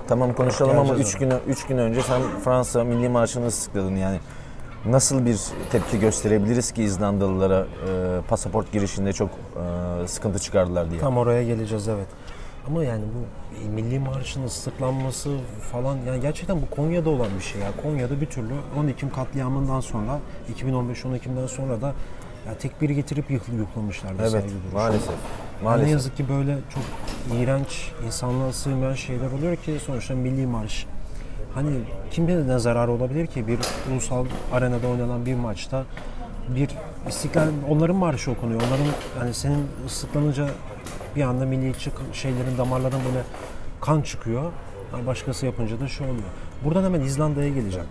Tamam 0.08 0.34
konuşalım 0.34 0.78
ama 0.78 0.84
Geleceğiz 0.84 1.10
3 1.16 1.18
gün 1.18 1.34
3 1.48 1.66
gün 1.68 1.78
önce 1.78 2.02
sen 2.02 2.22
Fransa 2.44 2.84
milli 2.84 3.10
marşını 3.10 3.48
ıslıkladın 3.48 3.96
yani. 3.96 4.20
Nasıl 4.86 5.26
bir 5.26 5.40
tepki 5.72 6.00
gösterebiliriz 6.00 6.72
ki 6.72 6.84
İzlandalılara 6.84 7.60
e, 7.60 8.22
pasaport 8.30 8.72
girişinde 8.72 9.14
çok 9.14 9.30
e, 10.04 10.08
sıkıntı 10.08 10.40
çıkardılar 10.40 10.90
diye. 10.90 11.00
Tam 11.02 11.18
oraya 11.18 11.44
geleceğiz 11.44 11.88
evet. 11.88 12.08
Ama 12.68 12.84
yani 12.84 13.04
bu 13.16 13.26
milli 13.76 14.00
marşın 14.00 14.44
ıslıklanması 14.44 15.38
falan 15.72 15.98
yani 16.08 16.22
gerçekten 16.22 16.62
bu 16.62 16.76
Konya'da 16.76 17.10
olan 17.10 17.28
bir 17.40 17.44
şey 17.44 17.62
ya. 17.62 17.68
Konya'da 17.84 18.22
bir 18.22 18.26
türlü 18.26 18.54
10 18.80 18.88
Ekim 18.88 19.10
katliamından 19.10 19.80
sonra 19.80 20.20
2015 20.52 21.06
10 21.06 21.14
Ekim'den 21.14 21.48
sonra 21.48 21.82
da 21.82 21.88
ya 22.48 22.58
tek 22.60 22.82
biri 22.82 22.96
getirip 22.96 23.32
yık, 23.32 23.44
yıklamışlardı 23.60 24.22
Evet 24.22 24.32
saygı 24.32 24.48
duruşu. 24.48 24.74
maalesef. 24.74 25.08
Yani 25.10 25.18
ne 25.62 25.64
Maalesef. 25.66 25.92
yazık 25.92 26.18
ki 26.18 26.30
böyle 26.30 26.58
çok 26.74 26.84
iğrenç, 27.38 27.92
insanlığa 28.06 28.54
sığmayan 28.54 28.94
şeyler 28.94 29.32
oluyor 29.32 29.56
ki 29.56 29.78
sonuçta 29.86 30.14
milli 30.16 30.48
marş. 30.48 30.86
Hani 31.56 31.70
kim 32.12 32.28
bilir 32.28 32.48
ne 32.48 32.60
zararı 32.60 32.92
olabilir 32.92 33.28
ki 33.28 33.48
bir 33.48 33.60
ulusal 33.92 34.26
arenada 34.54 34.88
oynanan 34.88 35.26
bir 35.26 35.36
maçta 35.36 35.84
bir 36.56 36.70
istiklal 37.08 37.48
onların 37.70 37.96
marşı 37.96 38.32
okunuyor. 38.32 38.62
Onların 38.62 38.86
yani 39.20 39.34
senin 39.34 39.68
ıslıklanınca 39.86 40.48
bir 41.16 41.22
anda 41.22 41.46
milliyetçi 41.46 41.92
şeylerin 42.14 42.58
damarlarından 42.58 43.06
böyle 43.06 43.24
kan 43.82 44.02
çıkıyor. 44.02 44.52
Yani 44.94 45.08
başkası 45.08 45.46
yapınca 45.46 45.80
da 45.80 45.88
şey 45.88 46.08
oluyor. 46.08 46.24
Buradan 46.64 46.84
hemen 46.84 47.02
İzlanda'ya 47.02 47.50
geleceğim. 47.50 47.88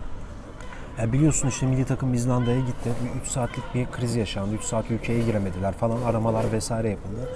Ya 0.98 1.12
biliyorsun 1.12 1.48
işte 1.48 1.66
milli 1.66 1.84
takım 1.84 2.14
İzlanda'ya 2.14 2.60
gitti. 2.60 2.90
3 3.22 3.28
saatlik 3.28 3.74
bir 3.74 3.86
kriz 3.86 4.16
yaşandı. 4.16 4.54
3 4.54 4.62
saat 4.62 4.90
ülkeye 4.90 5.22
giremediler 5.22 5.72
falan. 5.72 6.02
Aramalar 6.02 6.52
vesaire 6.52 6.90
yapıldı. 6.90 7.28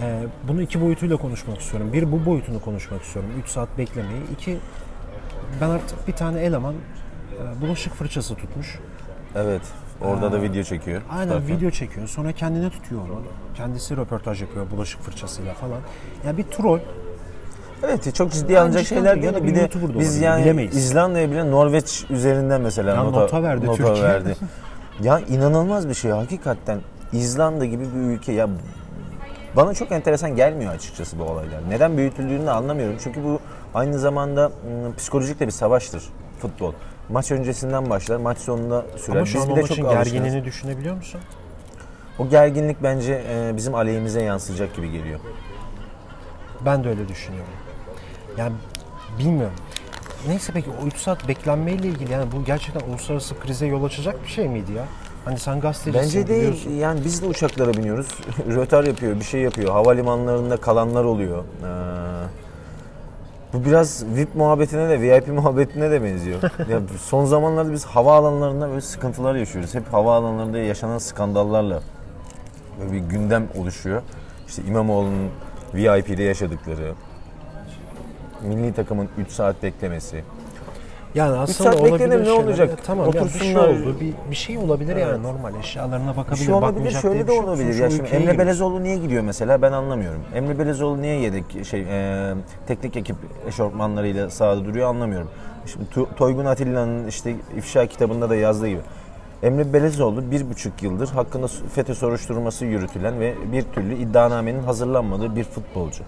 Ee, 0.00 0.22
bunu 0.48 0.62
iki 0.62 0.80
boyutuyla 0.80 1.16
konuşmak 1.16 1.60
istiyorum. 1.60 1.92
Bir 1.92 2.12
bu 2.12 2.26
boyutunu 2.26 2.60
konuşmak 2.60 3.02
istiyorum. 3.02 3.30
3 3.44 3.48
saat 3.48 3.78
beklemeyi. 3.78 4.22
İki 4.32 4.58
ben 5.60 5.70
artık 5.70 6.08
bir 6.08 6.12
tane 6.12 6.40
eleman 6.40 6.74
e, 6.74 7.60
bulaşık 7.60 7.94
fırçası 7.94 8.34
tutmuş. 8.34 8.78
Evet. 9.36 9.62
Orada 10.04 10.32
da 10.32 10.42
video 10.42 10.62
çekiyor. 10.62 11.02
Aynen 11.10 11.32
Zaten. 11.32 11.48
video 11.56 11.70
çekiyor. 11.70 12.08
Sonra 12.08 12.32
kendine 12.32 12.70
tutuyor 12.70 13.00
onu. 13.02 13.22
Kendisi 13.56 13.96
röportaj 13.96 14.42
yapıyor 14.42 14.70
bulaşık 14.70 15.00
fırçasıyla 15.00 15.54
falan. 15.54 15.80
Ya 16.26 16.36
bir 16.36 16.42
troll. 16.42 16.78
Evet 17.82 18.14
çok 18.14 18.32
ciddi 18.32 18.52
Yani 18.52 18.62
alınacak 18.62 18.86
şeyler 18.86 19.22
değil. 19.22 19.34
Bir 19.34 19.42
bir 19.42 19.54
de 19.54 19.68
biz 19.74 19.82
olabilir, 19.84 20.20
yani 20.20 20.42
bilemeyiz. 20.44 20.76
İzlanda'ya 20.76 21.30
bile 21.30 21.50
Norveç 21.50 22.04
üzerinden 22.10 22.60
mesela 22.60 22.94
Ya 22.94 23.02
nota, 23.02 23.20
nota 23.20 23.42
verdi 23.42 23.66
Türkiye. 23.76 24.02
verdi. 24.02 24.36
ya 25.02 25.20
inanılmaz 25.20 25.88
bir 25.88 25.94
şey 25.94 26.10
hakikaten. 26.10 26.80
İzlanda 27.12 27.64
gibi 27.64 27.84
bir 27.94 28.00
ülke 28.00 28.32
ya 28.32 28.48
bana 29.56 29.74
çok 29.74 29.92
enteresan 29.92 30.36
gelmiyor 30.36 30.74
açıkçası 30.74 31.18
bu 31.18 31.22
olaylar. 31.22 31.60
Neden 31.68 31.96
büyütüldüğünü 31.96 32.46
de 32.46 32.50
anlamıyorum. 32.50 32.96
Çünkü 33.04 33.24
bu 33.24 33.40
aynı 33.74 33.98
zamanda 33.98 34.44
ım, 34.46 34.94
psikolojik 34.96 35.40
de 35.40 35.46
bir 35.46 35.52
savaştır 35.52 36.02
futbol. 36.38 36.72
Maç 37.08 37.30
öncesinden 37.30 37.90
başlar, 37.90 38.16
maç 38.16 38.38
sonunda 38.38 38.84
sürer. 38.96 39.16
Ama 39.16 39.26
şu 39.26 39.34
Biz 39.38 39.42
an 39.44 39.50
o 39.50 39.52
bile 39.52 39.62
maçın 39.62 39.74
çok 39.74 39.84
alışkınız. 39.86 40.12
gerginliğini 40.12 40.44
düşünebiliyor 40.44 40.96
musun? 40.96 41.20
O 42.18 42.28
gerginlik 42.28 42.82
bence 42.82 43.24
e, 43.30 43.56
bizim 43.56 43.74
aleyhimize 43.74 44.22
yansıyacak 44.22 44.76
gibi 44.76 44.90
geliyor. 44.90 45.20
Ben 46.66 46.84
de 46.84 46.88
öyle 46.88 47.08
düşünüyorum. 47.08 47.52
Yani 48.38 48.52
bilmiyorum. 49.18 49.56
Neyse 50.28 50.52
peki 50.54 50.70
o 50.82 50.86
3 50.86 50.96
saat 50.96 51.28
beklenmeyle 51.28 51.88
ilgili 51.88 52.12
yani 52.12 52.32
bu 52.32 52.44
gerçekten 52.44 52.90
uluslararası 52.90 53.40
krize 53.40 53.66
yol 53.66 53.84
açacak 53.84 54.22
bir 54.24 54.28
şey 54.28 54.48
miydi 54.48 54.72
ya? 54.72 54.84
Hani 55.24 55.38
sen 55.38 55.60
gazetecisin 55.60 56.02
Bence 56.20 56.28
değil. 56.28 56.40
biliyorsun. 56.40 56.70
Yani 56.70 57.00
biz 57.04 57.22
de 57.22 57.26
uçaklara 57.26 57.74
biniyoruz. 57.74 58.08
Rötar 58.56 58.84
yapıyor, 58.84 59.16
bir 59.20 59.24
şey 59.24 59.40
yapıyor. 59.40 59.72
Havalimanlarında 59.72 60.56
kalanlar 60.56 61.04
oluyor. 61.04 61.38
Ee, 61.38 61.66
bu 63.52 63.64
biraz 63.64 64.04
VIP 64.16 64.34
muhabbetine 64.34 64.88
de, 64.88 65.00
VIP 65.00 65.28
muhabbetine 65.34 65.90
de 65.90 66.02
benziyor. 66.02 66.42
ya 66.42 66.80
son 67.02 67.24
zamanlarda 67.24 67.72
biz 67.72 67.84
havaalanlarında 67.84 68.68
böyle 68.68 68.80
sıkıntılar 68.80 69.34
yaşıyoruz. 69.34 69.74
Hep 69.74 69.92
havaalanlarında 69.92 70.58
yaşanan 70.58 70.98
skandallarla 70.98 71.82
böyle 72.80 72.92
bir 72.92 72.98
gündem 72.98 73.48
oluşuyor. 73.58 74.02
İşte 74.48 74.62
İmamoğlu'nun 74.62 75.28
VIP'de 75.74 76.22
yaşadıkları, 76.22 76.94
milli 78.42 78.72
takımın 78.74 79.08
3 79.18 79.30
saat 79.30 79.62
beklemesi. 79.62 80.24
Yani 81.14 81.38
aslında 81.38 81.70
saat 81.70 81.80
olabilir 81.80 82.10
beklenir, 82.10 82.24
ne 82.24 82.32
olacak? 82.32 82.70
Ya 82.70 82.76
tamam 82.86 83.06
ya 83.06 83.12
bir 83.12 83.18
şey 83.18 83.56
Otursunlar. 83.56 83.68
oldu. 83.68 83.96
Bir, 84.00 84.30
bir 84.30 84.36
şey 84.36 84.58
olabilir 84.58 84.96
yani 84.96 85.22
normal 85.22 85.54
eşyalarına 85.54 86.16
bakabilir. 86.16 86.40
Bir 86.40 86.44
şey 86.44 86.54
olabilir, 86.54 86.90
şöyle 86.90 87.26
de 87.26 87.32
olabilir. 87.32 87.78
Ya 87.78 87.90
şimdi 87.90 88.08
Emre. 88.08 88.38
Belezoğlu 88.38 88.82
niye 88.82 88.96
gidiyor 88.96 89.22
mesela 89.22 89.62
ben 89.62 89.72
anlamıyorum. 89.72 90.20
Emre 90.34 90.58
Belezoğlu 90.58 91.02
niye 91.02 91.20
yedek 91.20 91.66
şey 91.66 91.80
e, 91.80 92.34
teknik 92.66 92.96
ekip 92.96 93.16
eşortmanlarıyla 93.48 94.30
sahada 94.30 94.64
duruyor 94.64 94.88
anlamıyorum. 94.88 95.28
Şimdi 95.66 95.84
Toygun 96.16 96.44
Atilla'nın 96.44 97.06
işte 97.06 97.34
ifşa 97.56 97.86
kitabında 97.86 98.30
da 98.30 98.36
yazdığı 98.36 98.68
gibi. 98.68 98.80
Emre 99.42 99.72
Belezoğlu 99.72 100.30
bir 100.30 100.50
buçuk 100.50 100.82
yıldır 100.82 101.08
hakkında 101.08 101.46
FETÖ 101.74 101.94
soruşturması 101.94 102.64
yürütülen 102.64 103.20
ve 103.20 103.34
bir 103.52 103.62
türlü 103.62 103.94
iddianamenin 103.94 104.62
hazırlanmadığı 104.62 105.36
bir 105.36 105.44
futbolcu. 105.44 106.04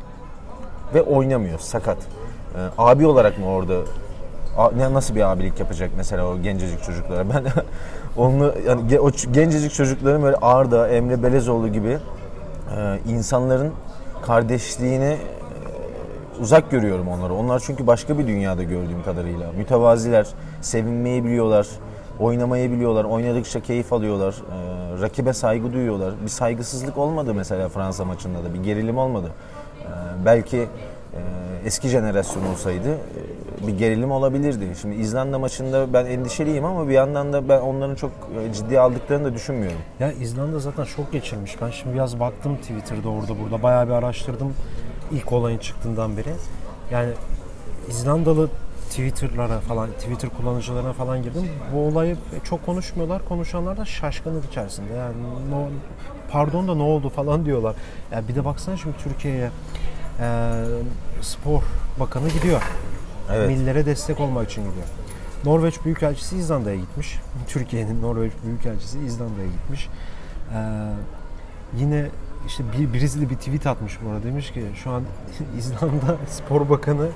Ve 0.95 1.03
oynamıyor, 1.03 1.59
sakat. 1.59 1.99
E, 1.99 2.59
abi 2.79 3.07
olarak 3.07 3.39
mı 3.39 3.47
orada 3.47 3.75
ne 4.77 4.95
nasıl 4.95 5.15
bir 5.15 5.33
abilik 5.33 5.61
yapacak 5.61 5.91
mesela 5.97 6.27
o 6.27 6.43
gencecik 6.43 6.83
çocuklara? 6.83 7.25
Ben 7.35 7.45
onu 8.17 8.55
yani 8.67 9.01
o 9.01 9.11
gencecik 9.11 9.73
çocukların 9.75 10.23
böyle 10.23 10.37
Arda, 10.37 10.89
Emre 10.89 11.23
Belezoğlu 11.23 11.69
gibi 11.69 11.99
e, 12.77 12.99
insanların 13.09 13.73
kardeşliğini 14.23 15.05
e, 15.05 15.19
uzak 16.41 16.71
görüyorum 16.71 17.09
onları. 17.09 17.35
Onlar 17.35 17.63
çünkü 17.67 17.87
başka 17.87 18.19
bir 18.19 18.27
dünyada 18.27 18.63
gördüğüm 18.63 19.03
kadarıyla. 19.05 19.53
Mütevaziler, 19.53 20.27
sevinmeyi 20.61 21.25
biliyorlar, 21.25 21.67
oynamayı 22.21 22.73
biliyorlar, 22.73 23.05
oynadıkça 23.05 23.61
keyif 23.61 23.93
alıyorlar, 23.93 24.35
e, 24.35 25.03
rakibe 25.03 25.33
saygı 25.33 25.73
duyuyorlar. 25.73 26.15
Bir 26.23 26.29
saygısızlık 26.29 26.99
olmadı 26.99 27.35
mesela 27.35 27.69
Fransa 27.69 28.05
maçında 28.05 28.45
da, 28.45 28.55
bir 28.55 28.63
gerilim 28.63 28.99
olmadı. 28.99 29.31
E, 29.81 29.89
belki 30.25 30.57
e, 30.59 30.69
eski 31.65 31.89
jenerasyon 31.89 32.47
olsaydı 32.47 32.89
e, 32.89 32.97
bir 33.67 33.79
gerilim 33.79 34.11
olabilirdi. 34.11 34.69
Şimdi 34.81 34.97
İzlanda 34.97 35.39
maçında 35.39 35.93
ben 35.93 36.07
endişeliyim 36.07 36.65
ama 36.65 36.89
bir 36.89 36.93
yandan 36.93 37.33
da 37.33 37.49
ben 37.49 37.61
onların 37.61 37.95
çok 37.95 38.11
e, 38.11 38.53
ciddiye 38.53 38.81
aldıklarını 38.81 39.25
da 39.25 39.35
düşünmüyorum. 39.35 39.79
Ya 40.01 40.13
İzlanda 40.13 40.59
zaten 40.59 40.85
şok 40.85 41.13
geçirmiş. 41.13 41.57
Ben 41.63 41.71
şimdi 41.71 41.95
biraz 41.95 42.21
baktım 42.21 42.57
Twitter'da 42.57 43.09
orada 43.09 43.39
burada 43.39 43.63
bayağı 43.63 43.87
bir 43.87 43.93
araştırdım 43.93 44.55
ilk 45.13 45.33
olayın 45.33 45.59
çıktığından 45.59 46.17
beri. 46.17 46.33
Yani 46.91 47.11
İzlandalı 47.89 48.49
Twitter'lara 48.91 49.61
falan, 49.61 49.91
Twitter 49.91 50.31
kullanıcılarına 50.31 50.93
falan 50.93 51.23
girdim. 51.23 51.49
Bu 51.75 51.87
olayı 51.87 52.17
çok 52.45 52.67
konuşmuyorlar. 52.67 53.25
Konuşanlar 53.29 53.77
da 53.77 53.85
şaşkınlık 53.85 54.45
içerisinde. 54.45 54.93
Yani 54.95 55.15
no, 55.51 55.69
pardon 56.31 56.69
da 56.69 56.75
ne 56.75 56.83
oldu 56.83 57.09
falan 57.09 57.45
diyorlar. 57.47 57.75
Ya 58.13 58.29
bir 58.29 58.35
de 58.35 58.45
baksana 58.45 58.77
şimdi 58.77 58.97
Türkiye'ye 59.05 59.51
e, 60.21 60.27
spor 61.21 61.63
bakanı 62.01 62.29
gidiyor. 62.29 62.63
Evet. 63.33 63.49
Millere 63.49 63.87
destek 63.87 64.21
olmak 64.21 64.51
için 64.51 64.63
gidiyor. 64.63 64.87
Norveç 65.45 65.85
Büyükelçisi 65.85 66.37
İzlanda'ya 66.37 66.77
gitmiş. 66.77 67.19
Türkiye'nin 67.49 68.03
Norveç 68.03 68.33
Büyükelçisi 68.45 68.99
İzlanda'ya 68.99 69.47
gitmiş. 69.47 69.89
Ee, 70.55 70.59
yine 71.77 72.07
işte 72.47 72.65
bir, 72.79 72.93
birisi 72.93 73.21
de 73.21 73.31
bir 73.31 73.37
tweet 73.37 73.67
atmış 73.67 73.99
bu 74.05 74.11
arada. 74.11 74.23
Demiş 74.23 74.51
ki 74.51 74.65
şu 74.75 74.91
an 74.91 75.03
İzlanda 75.59 76.17
Spor 76.29 76.71
Bakanı 76.71 77.09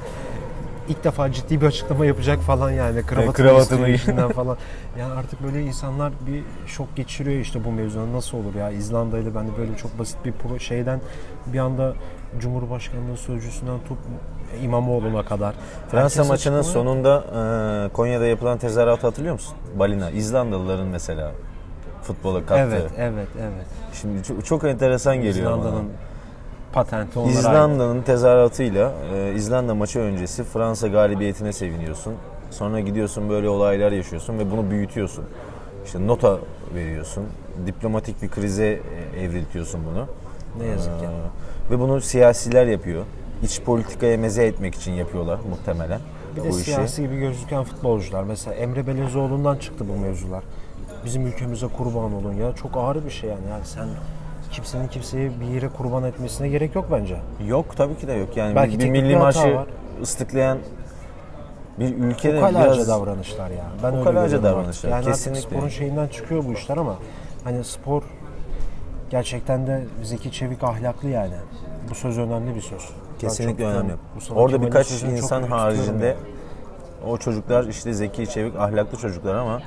ilk 0.88 1.04
defa 1.04 1.32
ciddi 1.32 1.60
bir 1.60 1.66
açıklama 1.66 2.06
yapacak 2.06 2.40
falan 2.40 2.70
yani 2.70 3.02
kravatını, 3.02 3.32
kravatını 3.32 3.88
işinden 3.94 4.28
falan. 4.28 4.56
Yani 4.98 5.12
artık 5.12 5.42
böyle 5.42 5.62
insanlar 5.62 6.12
bir 6.26 6.42
şok 6.66 6.96
geçiriyor 6.96 7.40
işte 7.40 7.64
bu 7.64 7.72
mevzudan 7.72 8.12
nasıl 8.12 8.38
olur 8.38 8.54
ya 8.54 8.70
İzlanda 8.70 9.18
ile 9.18 9.34
ben 9.34 9.46
de 9.46 9.50
böyle 9.58 9.76
çok 9.76 9.98
basit 9.98 10.24
bir 10.24 10.32
pro 10.32 10.58
şeyden 10.58 11.00
bir 11.46 11.58
anda 11.58 11.94
Cumhurbaşkanlığı 12.40 13.16
sözcüsünden 13.16 13.78
tut 13.88 13.98
İmamoğlu'na 14.62 15.22
kadar. 15.24 15.54
Fransa 15.88 16.04
Herkes 16.04 16.28
maçının 16.28 16.58
açıklama- 16.58 16.72
sonunda 16.72 17.24
e, 17.86 17.92
Konya'da 17.92 18.26
yapılan 18.26 18.58
tezahüratı 18.58 19.06
hatırlıyor 19.06 19.34
musun? 19.34 19.54
Balina. 19.78 20.10
İzlandalıların 20.10 20.86
mesela 20.86 21.32
futbola 22.02 22.40
kattığı. 22.46 22.60
Evet, 22.60 22.90
evet, 22.96 23.28
evet. 23.40 23.66
Şimdi 23.92 24.22
çok, 24.22 24.44
çok 24.44 24.64
enteresan 24.64 25.16
geliyor 25.16 25.50
bana. 25.52 25.60
İzlanda'nın 25.60 25.90
patenti 26.72 27.18
onlara 27.18 27.30
ait. 27.30 27.38
İzlanda'nın 27.38 28.02
tezahüratıyla 28.02 28.92
e, 29.14 29.32
İzlanda 29.34 29.74
maçı 29.74 29.98
öncesi 29.98 30.44
Fransa 30.44 30.88
galibiyetine 30.88 31.52
seviniyorsun. 31.52 32.14
Sonra 32.50 32.80
gidiyorsun 32.80 33.28
böyle 33.30 33.48
olaylar 33.48 33.92
yaşıyorsun 33.92 34.38
ve 34.38 34.50
bunu 34.50 34.70
büyütüyorsun. 34.70 35.24
İşte 35.86 36.06
nota 36.06 36.38
veriyorsun. 36.74 37.24
Diplomatik 37.66 38.22
bir 38.22 38.28
krize 38.28 38.80
e, 39.14 39.20
evriltiyorsun 39.22 39.80
bunu. 39.92 40.06
Ne 40.58 40.66
yazık 40.66 40.98
ki. 41.00 41.04
Ee, 41.04 41.70
Ve 41.70 41.80
bunu 41.80 42.00
siyasiler 42.00 42.66
yapıyor. 42.66 43.04
İç 43.42 43.60
politikaya 43.62 44.18
meze 44.18 44.46
etmek 44.46 44.74
için 44.74 44.92
yapıyorlar 44.92 45.38
muhtemelen 45.50 46.00
Bir 46.36 46.42
de 46.42 46.50
bu 46.50 46.60
işi. 46.60 46.64
siyasi 46.64 47.02
gibi 47.02 47.18
gözüken 47.18 47.64
futbolcular. 47.64 48.22
Mesela 48.22 48.54
Emre 48.54 48.86
Belezoğlu'ndan 48.86 49.56
çıktı 49.56 49.84
bu 49.88 50.00
mevzular. 50.00 50.42
Bizim 51.04 51.26
ülkemize 51.26 51.66
kurban 51.66 52.14
olun 52.14 52.32
ya. 52.32 52.54
Çok 52.54 52.76
ağır 52.76 53.04
bir 53.04 53.10
şey 53.10 53.30
yani. 53.30 53.40
yani 53.50 53.64
sen 53.64 53.88
kimsenin 54.50 54.88
kimseye 54.88 55.30
bir 55.40 55.46
yere 55.46 55.68
kurban 55.68 56.04
etmesine 56.04 56.48
gerek 56.48 56.74
yok 56.74 56.86
bence. 56.92 57.16
Yok 57.48 57.76
tabii 57.76 57.96
ki 57.96 58.08
de 58.08 58.12
yok. 58.12 58.36
Yani 58.36 58.56
Belki 58.56 58.78
bir, 58.78 58.90
milli 58.90 59.16
marşı 59.16 59.58
ıslıklayan 60.02 60.58
bir 61.78 61.94
ülkede 61.96 62.38
Ukalaca 62.38 62.74
biraz 62.74 62.88
davranışlar 62.88 63.50
ya. 63.50 63.64
Ben 63.82 63.90
öyle 63.92 64.00
Ukalaca 64.00 64.36
görüyorum 64.36 64.44
davranışlar, 64.44 64.90
artık. 64.90 65.06
Yani 65.06 65.12
kesinlikle. 65.14 65.38
artık 65.40 65.52
sporun 65.52 65.68
şeyinden 65.68 66.08
çıkıyor 66.08 66.44
bu 66.44 66.52
işler 66.52 66.76
ama 66.76 66.96
hani 67.44 67.64
spor 67.64 68.02
Gerçekten 69.10 69.66
de 69.66 69.84
Zeki 70.02 70.32
Çevik 70.32 70.64
ahlaklı 70.64 71.08
yani. 71.08 71.34
Bu 71.90 71.94
söz 71.94 72.18
önemli 72.18 72.54
bir 72.54 72.60
söz. 72.60 72.90
Kesinlikle 73.18 73.64
çok 73.64 73.72
önemli. 73.72 73.92
Orada 74.34 74.62
birkaç 74.62 75.02
insan 75.02 75.42
haricinde 75.42 76.06
yani. 76.06 76.16
o 77.06 77.18
çocuklar 77.18 77.64
işte 77.64 77.92
zeki, 77.92 78.30
çevik, 78.30 78.56
ahlaklı 78.56 78.98
çocuklar 78.98 79.34
ama 79.34 79.60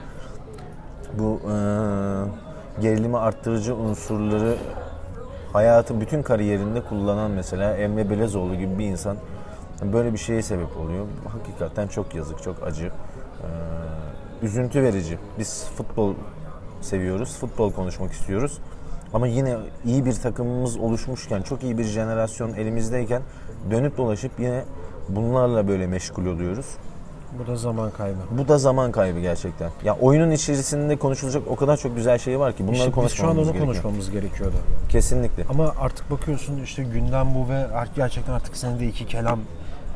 bu 1.19 1.39
e, 1.43 1.53
gerilimi 2.81 3.17
arttırıcı 3.17 3.75
unsurları 3.75 4.57
hayatın 5.53 6.01
bütün 6.01 6.21
kariyerinde 6.21 6.81
kullanan 6.81 7.31
mesela 7.31 7.77
Emre 7.77 8.09
Belezoğlu 8.09 8.55
gibi 8.55 8.79
bir 8.79 8.85
insan 8.85 9.17
böyle 9.83 10.13
bir 10.13 10.17
şeye 10.17 10.41
sebep 10.41 10.77
oluyor. 10.77 11.05
Hakikaten 11.31 11.87
çok 11.87 12.15
yazık, 12.15 12.43
çok 12.43 12.63
acı. 12.63 12.85
E, 12.85 13.47
üzüntü 14.45 14.83
verici. 14.83 15.17
Biz 15.39 15.67
futbol 15.77 16.13
seviyoruz, 16.81 17.37
futbol 17.37 17.71
konuşmak 17.71 18.11
istiyoruz. 18.11 18.57
Ama 19.13 19.27
yine 19.27 19.55
iyi 19.85 20.05
bir 20.05 20.13
takımımız 20.13 20.77
oluşmuşken, 20.77 21.41
çok 21.41 21.63
iyi 21.63 21.77
bir 21.77 21.83
jenerasyon 21.83 22.53
elimizdeyken 22.53 23.21
dönüp 23.71 23.97
dolaşıp 23.97 24.31
yine 24.39 24.63
bunlarla 25.09 25.67
böyle 25.67 25.87
meşgul 25.87 26.25
oluyoruz. 26.25 26.65
Bu 27.39 27.47
da 27.47 27.55
zaman 27.55 27.91
kaybı. 27.91 28.17
Bu 28.31 28.47
da 28.47 28.57
zaman 28.57 28.91
kaybı 28.91 29.19
gerçekten. 29.19 29.69
Ya 29.83 29.97
oyunun 30.01 30.31
içerisinde 30.31 30.95
konuşulacak 30.95 31.43
o 31.49 31.55
kadar 31.55 31.77
çok 31.77 31.95
güzel 31.95 32.17
şey 32.17 32.39
var 32.39 32.53
ki 32.53 32.63
bunları 32.67 32.77
İşte 32.77 32.87
biz 32.87 32.93
şu 32.93 32.97
an 33.01 33.01
konuşmamız 33.01 33.37
onu 33.37 33.45
gerekiyor. 33.45 33.65
konuşmamız 33.65 34.11
gerekiyordu. 34.11 34.55
Kesinlikle. 34.89 35.43
Ama 35.49 35.73
artık 35.79 36.11
bakıyorsun 36.11 36.63
işte 36.63 36.83
gündem 36.83 37.27
bu 37.35 37.49
ve 37.49 37.67
gerçekten 37.95 38.33
artık 38.33 38.57
senin 38.57 38.79
de 38.79 38.87
iki 38.87 39.07
kelam 39.07 39.39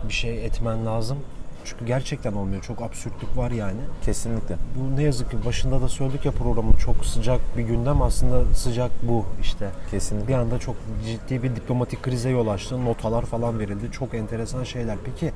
bir 0.07 0.13
şey 0.13 0.45
etmen 0.45 0.85
lazım. 0.85 1.17
Çünkü 1.65 1.85
gerçekten 1.85 2.33
olmuyor. 2.33 2.61
Çok 2.63 2.81
absürtlük 2.81 3.37
var 3.37 3.51
yani. 3.51 3.79
Kesinlikle. 4.05 4.55
Bu 4.75 4.97
ne 4.97 5.03
yazık 5.03 5.31
ki 5.31 5.37
başında 5.45 5.81
da 5.81 5.87
söyledik 5.87 6.25
ya 6.25 6.31
programın 6.31 6.73
çok 6.73 7.05
sıcak 7.05 7.41
bir 7.57 7.61
gündem 7.63 8.01
aslında 8.01 8.55
sıcak 8.55 8.91
bu 9.03 9.25
işte. 9.41 9.69
Bir 9.85 9.91
Kesinlikle. 9.91 10.37
anda 10.37 10.59
çok 10.59 10.75
ciddi 11.05 11.43
bir 11.43 11.55
diplomatik 11.55 12.03
krize 12.03 12.29
yol 12.29 12.47
açtı. 12.47 12.85
Notalar 12.85 13.25
falan 13.25 13.59
verildi. 13.59 13.91
Çok 13.91 14.13
enteresan 14.13 14.63
şeyler. 14.63 14.97
Peki 15.05 15.31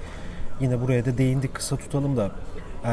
yine 0.62 0.81
buraya 0.81 1.05
da 1.05 1.17
değindik 1.17 1.55
kısa 1.55 1.75
tutalım 1.77 2.17
da 2.17 2.31
eee, 2.86 2.91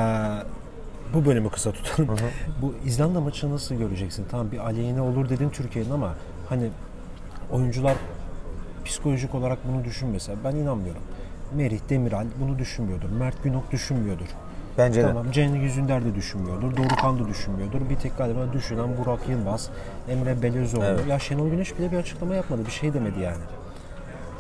bu 1.15 1.25
bölümü 1.27 1.51
kısa 1.51 1.73
tutalım. 1.73 2.09
bu 2.63 2.75
İzlanda 2.85 3.21
maçını 3.21 3.55
nasıl 3.55 3.75
göreceksin? 3.75 4.27
Tamam 4.31 4.51
bir 4.53 4.59
aleyhine 4.59 5.01
olur 5.01 5.29
dedin 5.29 5.51
Türkiye'nin 5.51 5.91
ama 5.91 6.15
hani 6.49 6.71
oyuncular 7.53 7.95
psikolojik 8.85 9.35
olarak 9.35 9.59
bunu 9.69 9.85
düşünmese 9.85 10.33
ben 10.45 10.57
inanmıyorum. 10.57 11.03
Merih 11.57 11.81
Demiral 11.91 12.27
bunu 12.41 12.59
düşünmüyordur. 12.59 13.09
Mert 13.19 13.43
Günok 13.45 13.73
düşünmüyordur. 13.73 14.27
Bence 14.79 15.03
de. 15.03 15.07
Tamam 15.07 15.31
Cengiz 15.31 15.77
Ünder 15.77 16.05
de 16.05 16.15
düşünmüyordur. 16.15 16.77
Dorukan 16.77 17.19
da 17.19 17.29
düşünmüyordur. 17.29 17.81
Bir 17.91 17.97
tek 17.97 18.19
galiba 18.19 18.53
düşünen 18.53 18.89
Burak 18.99 19.29
Yılmaz, 19.29 19.71
Emre 20.09 20.43
Belözoğlu. 20.43 20.85
Evet. 20.85 21.07
Ya 21.09 21.19
Şenol 21.19 21.51
Güneş 21.51 21.79
bile 21.79 21.93
bir 21.93 21.97
açıklama 21.97 22.35
yapmadı. 22.35 22.63
Bir 22.67 22.71
şey 22.71 22.95
demedi 22.95 23.21
yani. 23.21 23.43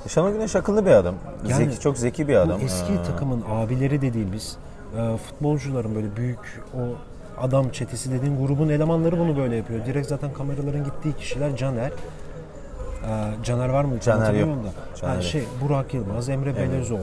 Şenol 0.08 0.32
Güneş 0.32 0.56
akıllı 0.56 0.86
bir 0.86 0.90
adam. 0.90 1.14
Yani 1.48 1.64
zeki, 1.64 1.80
çok 1.80 1.98
zeki 1.98 2.28
bir 2.28 2.34
adam. 2.36 2.60
Bu 2.60 2.64
eski 2.64 2.92
Ee, 2.92 3.02
takımın 3.02 3.44
abileri 3.50 4.02
dediğimiz 4.02 4.56
e, 4.98 5.16
futbolcuların 5.16 5.94
böyle 5.94 6.16
büyük 6.16 6.62
o 6.74 6.80
adam 7.40 7.70
çetesi 7.70 8.10
dediğin 8.12 8.46
grubun 8.46 8.68
elemanları 8.68 9.18
bunu 9.18 9.36
böyle 9.36 9.56
yapıyor. 9.56 9.86
Direkt 9.86 10.08
zaten 10.08 10.32
kameraların 10.32 10.84
gittiği 10.84 11.12
kişiler 11.16 11.56
Caner. 11.56 11.92
E, 13.08 13.44
Caner 13.44 13.68
var 13.68 13.84
mı? 13.84 14.00
Caner 14.00 14.34
yok. 14.34 14.48
Da. 14.48 15.00
Caner 15.00 15.14
yok. 15.14 15.22
şey 15.22 15.44
Burak 15.62 15.94
Yılmaz, 15.94 16.28
Emre 16.28 16.56
Belözoğlu 16.56 17.00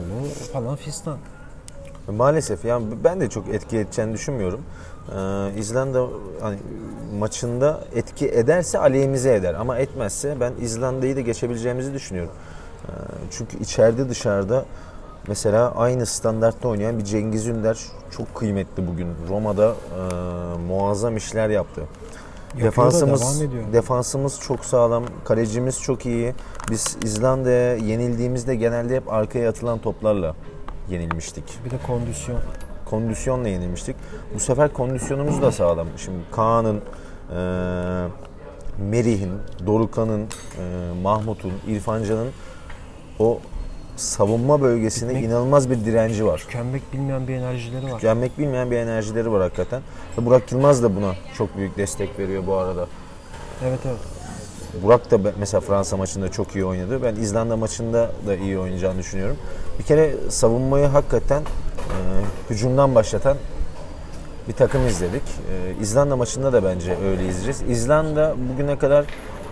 falan 0.52 0.76
fistan. 0.76 1.16
Maalesef 2.08 2.64
yani 2.64 2.86
ben 3.04 3.20
de 3.20 3.28
çok 3.30 3.48
etki 3.48 3.78
edeceğini 3.78 4.12
düşünmüyorum. 4.12 4.60
Ee, 5.16 5.50
İzlanda 5.58 6.06
hani 6.40 6.56
maçında 7.18 7.80
etki 7.94 8.28
ederse 8.28 8.78
aleyhimize 8.78 9.34
eder 9.34 9.54
ama 9.54 9.78
etmezse 9.78 10.36
ben 10.40 10.52
İzlanda'yı 10.60 11.16
da 11.16 11.20
geçebileceğimizi 11.20 11.94
düşünüyorum. 11.94 12.32
Ee, 12.84 12.90
çünkü 13.30 13.58
içeride 13.58 14.08
dışarıda 14.08 14.64
mesela 15.28 15.72
aynı 15.76 16.06
standartta 16.06 16.68
oynayan 16.68 16.98
bir 16.98 17.04
Cengiz 17.04 17.46
Ünder 17.46 17.78
çok 18.16 18.34
kıymetli 18.34 18.86
bugün. 18.86 19.08
Roma'da 19.28 19.68
e, 19.68 20.58
muazzam 20.68 21.16
işler 21.16 21.48
yaptı. 21.48 21.82
Yapıyor 22.54 22.66
da 22.66 22.70
Defansımız 22.70 23.40
devam 23.40 23.72
defansımız 23.72 24.40
çok 24.40 24.64
sağlam, 24.64 25.04
kalecimiz 25.24 25.82
çok 25.82 26.06
iyi. 26.06 26.34
Biz 26.70 26.96
İzlanda'ya 27.04 27.76
yenildiğimizde 27.76 28.54
genelde 28.56 28.96
hep 28.96 29.12
arkaya 29.12 29.50
atılan 29.50 29.78
toplarla 29.78 30.34
yenilmiştik 30.90 31.44
Bir 31.64 31.70
de 31.70 31.74
kondisyon. 31.86 32.38
kondisyonla 32.84 33.48
yenilmiştik. 33.48 33.96
Bu 34.34 34.40
sefer 34.40 34.72
kondisyonumuz 34.72 35.42
da 35.42 35.52
sağlam. 35.52 35.86
Şimdi 35.96 36.18
Kaan'ın, 36.32 36.76
e, 36.76 37.38
Merih'in, 38.78 39.32
Dorukan'ın, 39.66 40.22
e, 40.22 40.26
Mahmut'un, 41.02 41.52
İrfancan'ın 41.68 42.28
o 43.18 43.38
savunma 43.96 44.60
bölgesinde 44.60 45.12
Bitmek- 45.12 45.24
inanılmaz 45.24 45.70
bir 45.70 45.84
direnci 45.84 46.26
var. 46.26 46.38
Tükenmek 46.38 46.92
bilmeyen 46.92 47.28
bir 47.28 47.34
enerjileri 47.34 47.84
var. 47.86 47.94
Tükenmek 47.94 48.38
bilmeyen 48.38 48.70
bir 48.70 48.76
enerjileri 48.76 49.32
var 49.32 49.42
hakikaten. 49.42 49.82
Burak 50.16 50.52
Yılmaz 50.52 50.82
da 50.82 50.96
buna 50.96 51.12
çok 51.38 51.56
büyük 51.56 51.76
destek 51.76 52.18
veriyor 52.18 52.42
bu 52.46 52.54
arada. 52.54 52.86
Evet 53.64 53.78
evet. 53.86 53.98
Burak 54.82 55.10
da 55.10 55.18
mesela 55.38 55.60
Fransa 55.60 55.96
maçında 55.96 56.28
çok 56.30 56.54
iyi 56.54 56.64
oynadı. 56.64 57.02
Ben 57.02 57.14
İzlanda 57.14 57.56
maçında 57.56 58.10
da 58.26 58.36
iyi 58.36 58.58
oynayacağını 58.58 58.98
düşünüyorum. 58.98 59.36
Bir 59.78 59.84
kere 59.84 60.14
savunmayı 60.28 60.86
hakikaten 60.86 61.40
e, 61.42 61.96
hücumdan 62.50 62.94
başlatan 62.94 63.36
bir 64.48 64.52
takım 64.52 64.86
izledik. 64.86 65.22
E, 65.22 65.82
İzlanda 65.82 66.16
maçında 66.16 66.52
da 66.52 66.64
bence 66.64 66.96
öyle 67.04 67.28
izleyeceğiz. 67.28 67.62
İzlanda 67.62 68.34
bugüne 68.52 68.78
kadar 68.78 69.04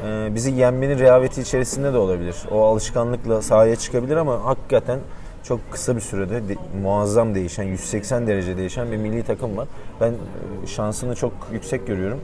e, 0.06 0.34
bizi 0.34 0.50
yenmenin 0.50 0.98
rehaveti 0.98 1.40
içerisinde 1.40 1.92
de 1.92 1.96
olabilir. 1.98 2.36
O 2.50 2.64
alışkanlıkla 2.64 3.42
sahaya 3.42 3.76
çıkabilir 3.76 4.16
ama 4.16 4.44
hakikaten 4.44 4.98
çok 5.44 5.60
kısa 5.72 5.96
bir 5.96 6.00
sürede 6.00 6.48
de- 6.48 6.56
muazzam 6.82 7.34
değişen, 7.34 7.62
180 7.64 8.26
derece 8.26 8.56
değişen 8.56 8.90
bir 8.92 8.96
milli 8.96 9.22
takım 9.22 9.56
var. 9.56 9.68
Ben 10.00 10.10
e, 10.10 10.66
şansını 10.66 11.14
çok 11.14 11.32
yüksek 11.52 11.86
görüyorum. 11.86 12.20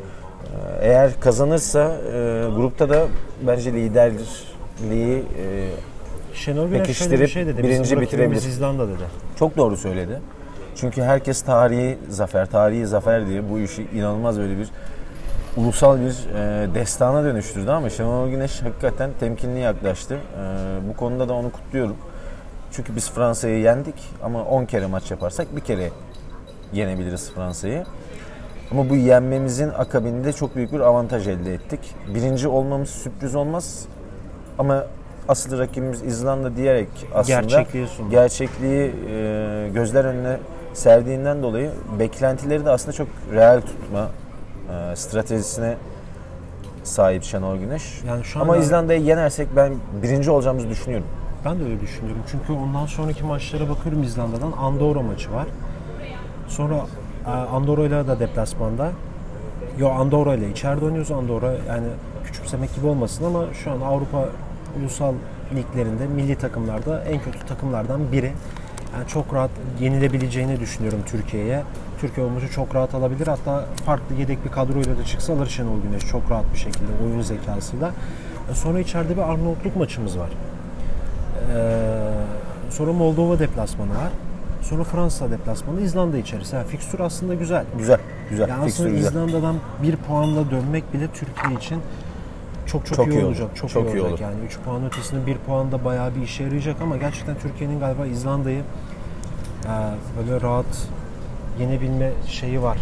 E, 0.80 0.86
Eğer 0.88 1.20
kazanırsa 1.20 1.96
e, 2.12 2.44
grupta 2.56 2.88
da 2.88 3.06
bence 3.46 3.72
liderliği 3.72 5.18
e, 5.18 5.68
Şenol 6.34 6.68
Güneş 6.68 6.70
şöyle 6.70 6.80
bir 6.80 6.86
Pekiştirip 6.86 7.28
şey 7.30 7.46
dedi. 7.46 7.62
birinci 7.62 8.00
bitirebilir. 8.00 8.36
İzlanda 8.42 8.88
dedi. 8.88 9.02
Çok 9.38 9.56
doğru 9.56 9.76
söyledi. 9.76 10.20
Çünkü 10.76 11.02
herkes 11.02 11.42
tarihi 11.42 11.98
zafer, 12.08 12.46
tarihi 12.50 12.86
zafer 12.86 13.26
diye 13.26 13.50
bu 13.50 13.58
işi 13.58 13.86
inanılmaz 13.94 14.38
böyle 14.38 14.58
bir 14.58 14.68
ulusal 15.56 15.98
bir 16.00 16.34
e, 16.34 16.74
destana 16.74 17.24
dönüştürdü 17.24 17.70
ama 17.70 17.90
Şenol 17.90 18.28
Güneş 18.28 18.62
hakikaten 18.62 19.10
temkinli 19.20 19.58
yaklaştı. 19.60 20.14
E, 20.14 20.88
bu 20.88 20.96
konuda 20.96 21.28
da 21.28 21.34
onu 21.34 21.52
kutluyorum. 21.52 21.96
Çünkü 22.72 22.96
biz 22.96 23.10
Fransa'yı 23.10 23.58
yendik 23.60 23.94
ama 24.22 24.44
10 24.44 24.64
kere 24.64 24.86
maç 24.86 25.10
yaparsak 25.10 25.56
bir 25.56 25.60
kere 25.60 25.90
yenebiliriz 26.72 27.30
Fransa'yı. 27.30 27.84
Ama 28.70 28.90
bu 28.90 28.96
yenmemizin 28.96 29.68
akabinde 29.68 30.32
çok 30.32 30.56
büyük 30.56 30.72
bir 30.72 30.80
avantaj 30.80 31.28
elde 31.28 31.54
ettik. 31.54 31.80
Birinci 32.14 32.48
olmamız 32.48 32.90
sürpriz 32.90 33.34
olmaz 33.34 33.84
ama 34.58 34.86
asıl 35.28 35.58
rakibimiz 35.58 36.02
İzlanda 36.02 36.56
diyerek 36.56 36.88
aslında 37.14 37.40
Gerçekliği 37.40 37.86
sundu. 37.86 38.10
gerçekliği 38.10 38.92
e, 39.10 39.68
gözler 39.74 40.04
önüne 40.04 40.36
serdiğinden 40.74 41.42
dolayı 41.42 41.70
beklentileri 41.98 42.64
de 42.64 42.70
aslında 42.70 42.92
çok 42.92 43.08
real 43.32 43.60
tutma 43.60 44.08
e, 44.72 44.96
stratejisine 44.96 45.76
sahip 46.84 47.22
Şenol 47.24 47.56
Güneş. 47.56 48.00
Yani 48.08 48.24
şu 48.24 48.40
Ama 48.40 48.52
anda- 48.52 48.64
İzlanda'yı 48.64 49.00
yenersek 49.00 49.48
ben 49.56 49.74
birinci 50.02 50.30
olacağımızı 50.30 50.68
düşünüyorum. 50.68 51.06
Ben 51.44 51.60
de 51.60 51.64
öyle 51.64 51.80
düşünüyorum. 51.80 52.22
Çünkü 52.30 52.52
ondan 52.52 52.86
sonraki 52.86 53.24
maçlara 53.24 53.68
bakıyorum 53.68 54.02
İzlanda'dan. 54.02 54.52
Andorra 54.52 55.02
maçı 55.02 55.32
var. 55.32 55.46
Sonra 56.48 56.74
e, 57.26 57.30
Andorra 57.30 57.82
ile 57.84 58.08
de 58.08 58.18
deplasmanda. 58.18 58.90
Yo 59.78 59.88
Andorra 59.90 60.34
ile 60.34 60.50
içeride 60.50 60.84
oynuyoruz. 60.84 61.10
Andorra 61.10 61.52
yani 61.68 61.86
küçümsemek 62.24 62.74
gibi 62.74 62.86
olmasın 62.86 63.24
ama 63.24 63.44
şu 63.64 63.70
an 63.70 63.80
Avrupa 63.80 64.28
ulusal 64.80 65.14
liglerinde 65.54 66.06
milli 66.06 66.36
takımlarda 66.36 67.04
en 67.04 67.20
kötü 67.22 67.46
takımlardan 67.46 68.12
biri. 68.12 68.32
Yani 68.94 69.08
çok 69.08 69.34
rahat 69.34 69.50
yenilebileceğini 69.80 70.60
düşünüyorum 70.60 71.00
Türkiye'ye. 71.06 71.62
Türkiye 72.00 72.26
o 72.26 72.30
maçı 72.30 72.48
çok 72.48 72.74
rahat 72.74 72.94
alabilir. 72.94 73.26
Hatta 73.26 73.64
farklı 73.86 74.14
yedek 74.14 74.44
bir 74.44 74.50
kadroyla 74.50 74.98
da 74.98 75.04
çıksa 75.04 75.32
alır 75.32 75.46
Şenol 75.46 75.82
Güneş 75.82 76.06
çok 76.06 76.30
rahat 76.30 76.52
bir 76.52 76.58
şekilde 76.58 76.92
oyun 77.04 77.20
zekasıyla. 77.22 77.90
E, 78.50 78.54
Sonra 78.54 78.80
içeride 78.80 79.16
bir 79.16 79.22
Arnavutluk 79.22 79.76
maçımız 79.76 80.18
var. 80.18 80.28
Ee, 81.54 82.10
sonra 82.70 82.92
Moldova 82.92 83.38
deplasmanı 83.38 83.90
var. 83.90 84.10
Sonra 84.62 84.84
Fransa 84.84 85.30
deplasmanı, 85.30 85.80
İzlanda 85.80 86.18
içerisi. 86.18 86.56
Yani 86.56 86.66
fikstür 86.66 87.00
aslında 87.00 87.34
güzel. 87.34 87.64
Güzel, 87.78 87.98
güzel. 88.30 88.48
Yani 88.48 88.64
aslında 88.64 88.88
güzel. 88.88 89.08
İzlanda'dan 89.08 89.56
bir 89.82 89.96
puanla 89.96 90.50
dönmek 90.50 90.94
bile 90.94 91.08
Türkiye 91.08 91.54
için 91.58 91.80
çok 92.66 92.86
çok, 92.86 92.96
Çok 92.96 93.08
iyi, 93.08 93.20
iyi 93.20 93.24
olacak. 93.24 93.48
Çok, 93.54 93.70
Çok 93.70 93.82
iyi 93.84 93.94
iyi 93.94 94.00
olacak. 94.00 94.10
olur. 94.10 94.18
Yani 94.20 94.34
3 94.46 94.58
puan 94.64 94.86
ötesinde 94.86 95.26
bir 95.26 95.36
puan 95.36 95.72
da 95.72 95.84
bayağı 95.84 96.14
bir 96.14 96.22
işe 96.22 96.44
yarayacak 96.44 96.76
ama 96.82 96.96
gerçekten 96.96 97.38
Türkiye'nin 97.38 97.80
galiba 97.80 98.06
İzlanda'yı 98.06 98.62
e, 99.64 99.72
böyle 100.18 100.40
rahat 100.40 100.88
yenebilme 101.60 102.10
şeyi 102.26 102.62
var. 102.62 102.78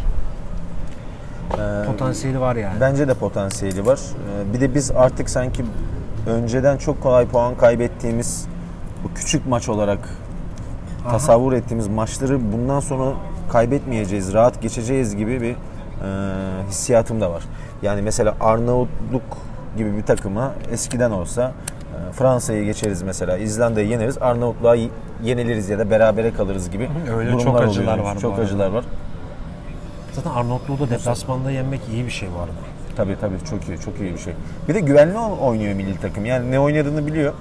Ee, 1.53 1.87
Potansiyeli 1.87 2.41
var 2.41 2.57
yani. 2.57 2.81
Bence 2.81 3.09
de 3.09 3.15
potansiyeli 3.15 3.87
var. 3.87 3.99
Ee, 4.51 4.55
Bir 4.55 4.61
de 4.61 4.75
biz 4.75 4.91
artık 4.91 5.31
sanki 5.31 5.65
önceden 6.27 6.77
çok 6.77 7.03
kolay 7.03 7.27
puan 7.27 7.55
kaybettiğimiz 7.55 8.47
bu 9.05 9.15
küçük 9.15 9.47
maç 9.47 9.69
olarak 9.69 9.99
Aha. 11.05 11.11
tasavvur 11.11 11.53
ettiğimiz 11.53 11.89
maçları 11.89 12.53
bundan 12.53 12.81
sonra 12.81 13.13
kaybetmeyeceğiz, 13.53 14.33
rahat 14.35 14.63
geçeceğiz 14.63 15.17
gibi 15.17 15.41
bir 15.41 15.51
e, 15.53 15.57
hissiyatım 16.69 17.21
da 17.21 17.31
var. 17.31 17.43
Yani 17.83 18.03
mesela 18.03 18.35
Arnavutluk 18.41 19.23
gibi 19.77 19.97
bir 19.97 20.03
takıma 20.03 20.53
eskiden 20.73 21.11
olsa 21.11 21.53
Fransa'yı 22.13 22.65
geçeriz 22.65 23.03
mesela, 23.03 23.39
İzlanda'yı 23.39 23.89
yeneriz, 23.89 24.19
Arnavutluğa 24.21 24.77
yeniliriz 25.23 25.69
ya 25.69 25.79
da 25.79 25.91
berabere 25.91 26.33
kalırız 26.33 26.71
gibi 26.71 26.91
Öyle 27.17 27.33
durumlar 27.33 27.45
çok 27.45 27.61
acılar 27.61 27.93
oluyormuş. 27.99 28.17
var 28.17 28.21
Çok 28.21 28.39
acılar 28.39 28.71
var. 28.71 28.85
Zaten 30.13 30.31
Arnavutluğu 30.31 30.79
da 30.79 30.91
deplasmanda 30.91 31.51
yenmek 31.51 31.81
iyi 31.93 32.07
bir 32.07 32.11
şey 32.11 32.29
bu 32.37 32.39
arada. 32.39 32.53
Tabii 32.97 33.17
tabii 33.21 33.35
çok 33.51 33.69
iyi, 33.69 33.79
çok 33.79 34.01
iyi 34.01 34.13
bir 34.13 34.19
şey. 34.19 34.33
Bir 34.69 34.75
de 34.75 34.81
güvenli 34.81 35.19
oynuyor 35.19 35.75
milli 35.75 36.01
takım. 36.01 36.25
Yani 36.27 36.51
ne 36.51 36.61
oynadığını 36.61 37.07
biliyor. 37.07 37.33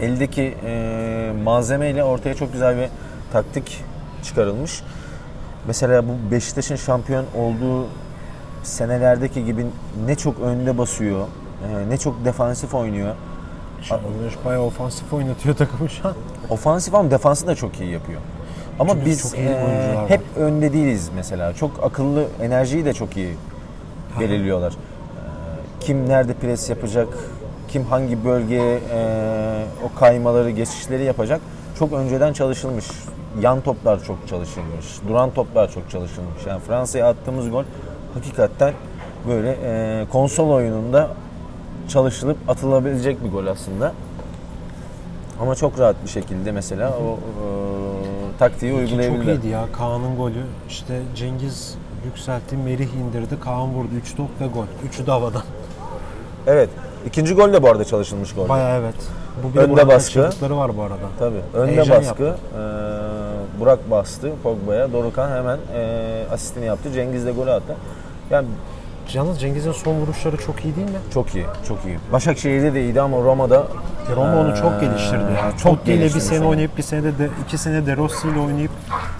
Eldeki 0.00 0.54
e, 0.64 1.32
malzemeyle 1.44 2.04
ortaya 2.04 2.34
çok 2.34 2.52
güzel 2.52 2.76
bir 2.76 2.88
taktik 3.32 3.84
çıkarılmış. 4.22 4.82
Mesela 5.66 6.04
bu 6.08 6.30
Beşiktaş'ın 6.30 6.76
şampiyon 6.76 7.24
olduğu 7.38 7.86
senelerdeki 8.62 9.44
gibi 9.44 9.66
ne 10.06 10.14
çok 10.14 10.40
önde 10.40 10.78
basıyor, 10.78 11.26
e, 11.68 11.90
ne 11.90 11.96
çok 11.98 12.24
defansif 12.24 12.74
oynuyor. 12.74 13.14
Güneş 14.18 14.34
bayağı 14.44 14.62
ofansif 14.62 15.12
oynatıyor 15.12 15.56
takımı 15.56 15.88
şu 15.90 16.08
an. 16.08 16.14
Ofansif 16.50 16.94
ama 16.94 17.10
defansı 17.10 17.46
da 17.46 17.54
çok 17.54 17.80
iyi 17.80 17.90
yapıyor. 17.90 18.20
Ama 18.78 18.92
Çünkü 18.92 19.06
biz 19.06 19.22
çok 19.22 19.38
iyi 19.38 19.48
e, 19.48 19.54
oyuncular 19.64 19.94
var. 20.02 20.10
hep 20.10 20.20
önde 20.36 20.72
değiliz 20.72 21.10
mesela. 21.16 21.52
Çok 21.54 21.70
akıllı, 21.84 22.26
enerjiyi 22.42 22.84
de 22.84 22.92
çok 22.92 23.16
iyi 23.16 23.34
belirliyorlar. 24.20 24.72
E, 24.72 24.76
Kim 25.80 26.08
nerede 26.08 26.34
pres 26.34 26.70
yapacak, 26.70 27.08
kim 27.68 27.84
hangi 27.84 28.24
bölgeye 28.24 28.80
e, 28.94 29.64
o 29.84 29.98
kaymaları, 30.00 30.50
geçişleri 30.50 31.04
yapacak 31.04 31.40
çok 31.78 31.92
önceden 31.92 32.32
çalışılmış. 32.32 32.86
Yan 33.40 33.60
toplar 33.60 34.04
çok 34.04 34.28
çalışılmış, 34.28 34.86
duran 35.08 35.30
toplar 35.30 35.70
çok 35.72 35.90
çalışılmış. 35.90 36.46
Yani 36.48 36.60
Fransa'ya 36.60 37.08
attığımız 37.08 37.50
gol 37.50 37.64
hakikaten 38.14 38.72
böyle 39.28 39.56
e, 39.64 40.06
konsol 40.12 40.50
oyununda 40.50 41.10
çalışılıp 41.90 42.36
atılabilecek 42.48 43.24
bir 43.24 43.30
gol 43.30 43.46
aslında. 43.46 43.92
Ama 45.40 45.54
çok 45.54 45.78
rahat 45.78 45.96
bir 46.04 46.08
şekilde 46.08 46.52
mesela 46.52 46.90
o 46.90 47.12
e, 47.12 48.38
taktiği 48.38 48.86
Ki 48.86 48.90
çok 48.90 49.24
iyiydi 49.26 49.48
ya. 49.48 49.64
Kaan'ın 49.72 50.16
golü. 50.16 50.42
İşte 50.68 51.00
Cengiz 51.16 51.74
yükseltti, 52.04 52.56
Merih 52.56 52.88
indirdi, 52.94 53.40
Kaan 53.40 53.68
vurdu. 53.74 53.88
3 54.02 54.16
top 54.16 54.28
ve 54.40 54.46
gol. 54.46 54.64
Üçü 54.88 55.06
de 55.06 55.10
havadan. 55.10 55.42
Evet. 56.46 56.68
İkinci 57.06 57.34
gol 57.34 57.52
de 57.52 57.62
bu 57.62 57.68
arada 57.68 57.84
çalışılmış 57.84 58.34
gol. 58.34 58.48
Bayağı 58.48 58.80
evet. 58.80 58.94
Bu 59.44 59.54
bir 59.54 59.58
Önde 59.58 59.88
baskı. 59.88 60.30
var 60.42 60.76
bu 60.76 60.82
arada. 60.82 60.96
Tabii. 61.18 61.40
Önde 61.54 61.72
Heyecan 61.72 61.96
baskı. 61.98 62.22
yaptı. 62.22 62.38
e, 62.56 62.60
Burak 63.60 63.90
bastı 63.90 64.32
Pogba'ya. 64.42 64.92
Dorukan 64.92 65.30
hemen 65.30 65.58
e, 65.74 66.24
asistini 66.32 66.66
yaptı. 66.66 66.92
Cengiz 66.92 67.26
de 67.26 67.32
golü 67.32 67.50
attı. 67.50 67.74
Yani 68.30 68.46
Yalnız 69.14 69.40
Cengiz'in 69.40 69.72
son 69.72 69.94
vuruşları 69.94 70.36
çok 70.36 70.64
iyi 70.64 70.76
değil 70.76 70.86
mi? 70.86 70.98
çok 71.14 71.34
iyi, 71.34 71.46
çok 71.68 71.78
iyi. 71.84 71.98
Başakşehir'de 72.12 72.74
de 72.74 72.82
iyiydi 72.82 73.00
ama 73.00 73.16
Roma'da 73.16 73.66
Roma 74.16 74.40
onu 74.40 74.52
e, 74.52 74.56
çok 74.56 74.80
geliştirdi 74.80 75.32
ya. 75.36 75.52
Çok 75.62 75.76
Totti 75.76 75.92
ile 75.92 76.04
bir 76.04 76.20
sene 76.20 76.44
oynayıp 76.44 76.76
bir 76.76 76.82
sene 76.82 77.02
de 77.18 77.28
iki 77.44 77.58
sene 77.58 77.86
De 77.86 77.96
Rossi 77.96 78.28
ile 78.28 78.38
oynayıp 78.38 78.70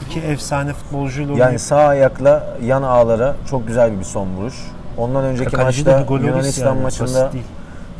iki 0.06 0.20
efsane 0.20 0.72
futbolcuyla 0.72 1.32
Yani 1.32 1.40
oynayıp 1.40 1.60
sağ 1.60 1.76
ayakla 1.76 2.56
yan 2.64 2.82
ağlara 2.82 3.36
çok 3.50 3.66
güzel 3.66 3.98
bir 3.98 4.04
son 4.04 4.28
vuruş. 4.36 4.54
Ondan 4.96 5.24
önceki 5.24 5.50
kaleci 5.50 5.86
de 5.86 5.96
maçta 5.96 6.14
Yunanistan 6.14 6.66
yani, 6.66 6.82
maçında. 6.82 7.30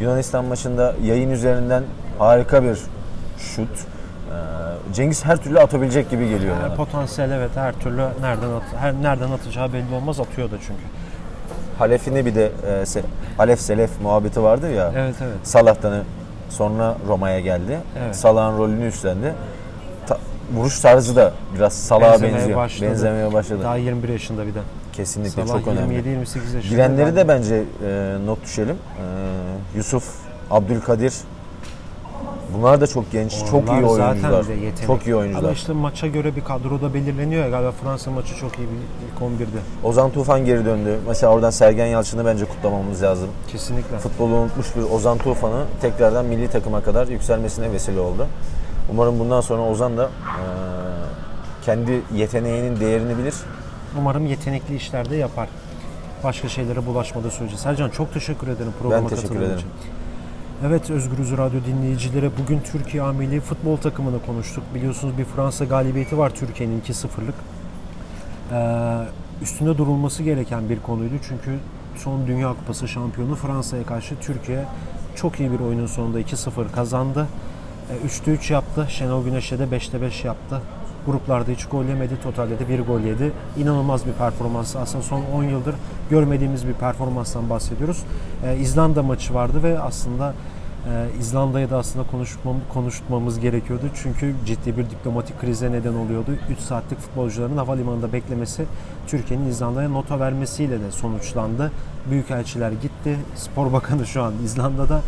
Yunanistan 0.01 0.45
maçında 0.45 0.95
yayın 1.05 1.31
üzerinden 1.31 1.83
harika 2.19 2.63
bir 2.63 2.79
şut. 3.39 3.69
Ee, 3.69 4.95
Cengiz 4.95 5.25
her 5.25 5.37
türlü 5.37 5.59
atabilecek 5.59 6.11
gibi 6.11 6.29
geliyor 6.29 6.57
Yani 6.63 6.77
potansiyel 6.77 7.31
evet 7.31 7.51
her 7.55 7.73
türlü 7.73 8.03
nereden 8.21 8.51
at 8.51 8.63
her 8.81 8.95
nereden 8.95 9.31
atacağı 9.31 9.73
belli 9.73 9.95
olmaz 9.95 10.21
atıyor 10.21 10.51
da 10.51 10.57
çünkü. 10.61 10.83
Halef'ini 11.81 12.27
bir 12.27 12.35
de 12.35 12.47
e, 12.47 12.71
se- 12.83 13.03
Halef 13.37 13.61
Selef 13.61 13.91
muhabbeti 14.03 14.43
vardı 14.43 14.73
ya. 14.73 14.93
Evet 14.97 15.15
evet. 15.23 15.37
Salah'tan 15.43 16.03
sonra 16.49 16.97
Roma'ya 17.09 17.41
geldi. 17.41 17.79
Evet. 18.05 18.17
Salah'ın 18.17 18.59
rolünü 18.59 18.87
üstlendi. 18.87 19.35
Ta- 20.07 20.19
vuruş 20.55 20.81
tarzı 20.81 21.17
da 21.17 21.33
biraz 21.55 21.73
Salah'a 21.73 22.13
Benzemeye 22.13 22.35
benziyor. 22.37 22.59
başladı. 22.59 22.91
Benzemeye 22.91 23.33
başladı. 23.33 23.63
Daha 23.63 23.77
21 23.77 24.09
yaşında 24.09 24.47
bir 24.47 24.55
de. 24.55 24.59
Kesinlikle 24.93 25.47
Salah 25.47 25.59
çok 25.59 25.69
önemli. 25.69 25.95
27 25.95 26.09
28 26.09 26.55
yaşında. 26.55 26.75
Girenleri 26.75 27.17
de 27.17 27.29
bence 27.29 27.55
e, 27.87 28.17
not 28.27 28.45
düşelim. 28.45 28.77
E, 28.77 29.77
Yusuf, 29.77 30.05
Abdülkadir. 30.51 31.15
Bunlar 32.59 32.81
da 32.81 32.87
çok 32.87 33.13
genç, 33.13 33.33
çok 33.51 33.69
iyi 33.69 33.71
Onlar 33.85 33.89
zaten 33.89 34.11
oyuncular. 34.33 34.49
de 34.49 34.53
yetenek. 34.53 34.87
Çok 34.87 35.07
iyi 35.07 35.17
oyuncular. 35.17 35.43
Ama 35.43 35.53
işte 35.53 35.73
maça 35.73 36.07
göre 36.07 36.37
bir 36.37 36.45
kadroda 36.45 36.95
belirleniyor 36.95 37.45
ya 37.45 37.51
galiba 37.51 37.73
Fransa 37.73 38.11
maçı 38.11 38.35
çok 38.37 38.59
iyi 38.59 38.69
bir 38.69 39.27
ilk 39.37 39.41
11'de. 39.41 39.59
Ozan 39.89 40.11
Tufan 40.11 40.45
geri 40.45 40.65
döndü. 40.65 40.99
Mesela 41.09 41.33
oradan 41.33 41.51
Sergen 41.51 41.87
Yalçın'ı 41.87 42.27
bence 42.27 42.45
kutlamamız 42.45 43.03
lazım. 43.03 43.29
Kesinlikle. 43.49 43.99
Futbolu 43.99 44.35
unutmuş 44.35 44.67
bir 44.77 44.83
Ozan 44.83 45.19
Tufan'ı 45.19 45.65
tekrardan 45.83 46.25
milli 46.25 46.49
takıma 46.51 46.83
kadar 46.83 47.09
yükselmesine 47.09 47.73
vesile 47.73 48.01
oldu. 48.01 48.27
Umarım 48.93 49.19
bundan 49.19 49.41
sonra 49.41 49.63
Ozan 49.63 49.97
da 49.97 50.05
e, 50.05 50.11
kendi 51.65 52.01
yeteneğinin 52.15 52.81
değerini 52.81 53.19
bilir. 53.19 53.35
Umarım 53.99 54.27
yetenekli 54.27 54.77
işlerde 54.77 55.17
yapar. 55.17 55.49
Başka 56.25 56.49
şeylere 56.49 56.87
bulaşmadığı 56.87 57.31
sürece. 57.31 57.57
Sercan 57.57 57.91
çok 57.91 58.15
teşekkür 58.15 58.49
ederim 58.49 58.73
programa 58.83 59.09
teşekkür 59.09 59.29
katıldığın 59.29 59.45
ederim. 59.47 59.59
için. 59.59 59.69
Evet 60.67 60.91
Özgürüz 60.91 61.39
Radyo 61.39 61.61
dinleyicileri 61.67 62.31
bugün 62.43 62.61
Türkiye 62.61 63.03
A 63.03 63.13
Milli 63.13 63.41
Futbol 63.41 63.77
takımını 63.77 64.27
konuştuk. 64.27 64.65
Biliyorsunuz 64.75 65.19
bir 65.19 65.25
Fransa 65.25 65.65
galibiyeti 65.65 66.19
var 66.19 66.35
Türkiye'nin 66.35 66.81
2-0'lık. 66.81 67.35
Ee, 68.53 69.43
üstünde 69.43 69.79
durulması 69.79 70.23
gereken 70.23 70.69
bir 70.69 70.81
konuydu 70.81 71.15
çünkü 71.29 71.59
son 71.97 72.27
Dünya 72.27 72.49
Kupası 72.49 72.89
şampiyonu 72.89 73.35
Fransa'ya 73.35 73.87
karşı 73.87 74.15
Türkiye 74.21 74.65
çok 75.17 75.41
iyi 75.41 75.53
bir 75.53 75.61
oyunun 75.61 75.87
sonunda 75.87 76.21
2-0 76.21 76.73
kazandı. 76.73 77.27
Ee, 77.91 78.07
3'te 78.07 78.31
3 78.31 78.51
yaptı. 78.51 78.87
Şenol 78.89 79.25
Güneş'e 79.25 79.59
de 79.59 79.65
5'te 79.65 80.03
5 80.03 80.25
yaptı. 80.25 80.63
Gruplarda 81.07 81.51
hiç 81.51 81.65
gol 81.65 81.85
yemedi. 81.85 82.21
Totalde 82.23 82.59
de 82.59 82.69
bir 82.69 82.81
gol 82.81 83.01
yedi. 83.01 83.33
İnanılmaz 83.57 84.07
bir 84.07 84.13
performans. 84.13 84.77
Aslında 84.77 85.05
son 85.05 85.23
10 85.35 85.45
yıldır 85.45 85.75
görmediğimiz 86.11 86.69
bir 86.69 86.73
performanstan 86.73 87.51
bahsediyoruz. 87.51 88.03
Ee, 88.45 88.57
İzlanda 88.57 89.03
maçı 89.03 89.35
vardı 89.35 89.63
ve 89.63 89.81
aslında 89.81 90.35
e, 90.87 91.19
İzlanda'yı 91.21 91.71
da 91.71 91.77
aslında 91.77 92.07
konuşmam, 92.11 92.57
konuşmamız 92.75 93.41
gerekiyordu. 93.41 93.85
Çünkü 93.95 94.35
ciddi 94.47 94.77
bir 94.77 94.91
diplomatik 94.91 95.41
krize 95.41 95.73
neden 95.73 95.95
oluyordu. 95.95 96.31
3 96.51 96.59
saatlik 96.59 97.01
futbolcuların 97.01 97.57
havalimanında 97.57 98.13
beklemesi 98.13 98.65
Türkiye'nin 99.07 99.47
İzlanda'ya 99.47 99.89
nota 99.89 100.21
vermesiyle 100.21 100.81
de 100.81 100.93
sonuçlandı. 100.93 101.73
Büyükelçiler 102.11 102.73
gitti. 102.73 103.17
Spor 103.37 103.73
Bakanı 103.73 104.07
şu 104.07 104.23
an 104.23 104.35
İzlanda'da. 104.45 105.01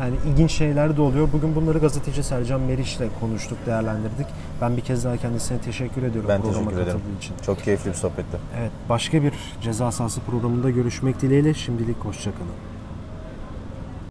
Yani 0.00 0.16
ilginç 0.26 0.50
şeyler 0.52 0.96
de 0.96 1.02
oluyor. 1.02 1.28
Bugün 1.32 1.54
bunları 1.54 1.78
gazeteci 1.78 2.22
Sercan 2.22 2.60
Meriç'le 2.60 3.00
konuştuk, 3.20 3.58
değerlendirdik. 3.66 4.26
Ben 4.60 4.76
bir 4.76 4.82
kez 4.82 5.04
daha 5.04 5.16
kendisine 5.16 5.58
teşekkür 5.60 6.02
ediyorum 6.02 6.28
Ben 6.28 6.42
programa 6.42 6.70
teşekkür 6.70 6.82
ederim. 6.86 7.00
için. 7.18 7.34
Çok 7.46 7.64
keyifli 7.64 7.90
bir 7.90 7.94
sohbetti. 7.94 8.36
Evet, 8.60 8.70
başka 8.88 9.22
bir 9.22 9.32
ceza 9.62 9.92
sahası 9.92 10.20
programında 10.20 10.70
görüşmek 10.70 11.20
dileğiyle. 11.20 11.54
Şimdilik 11.54 11.96
hoşçakalın. 11.96 12.69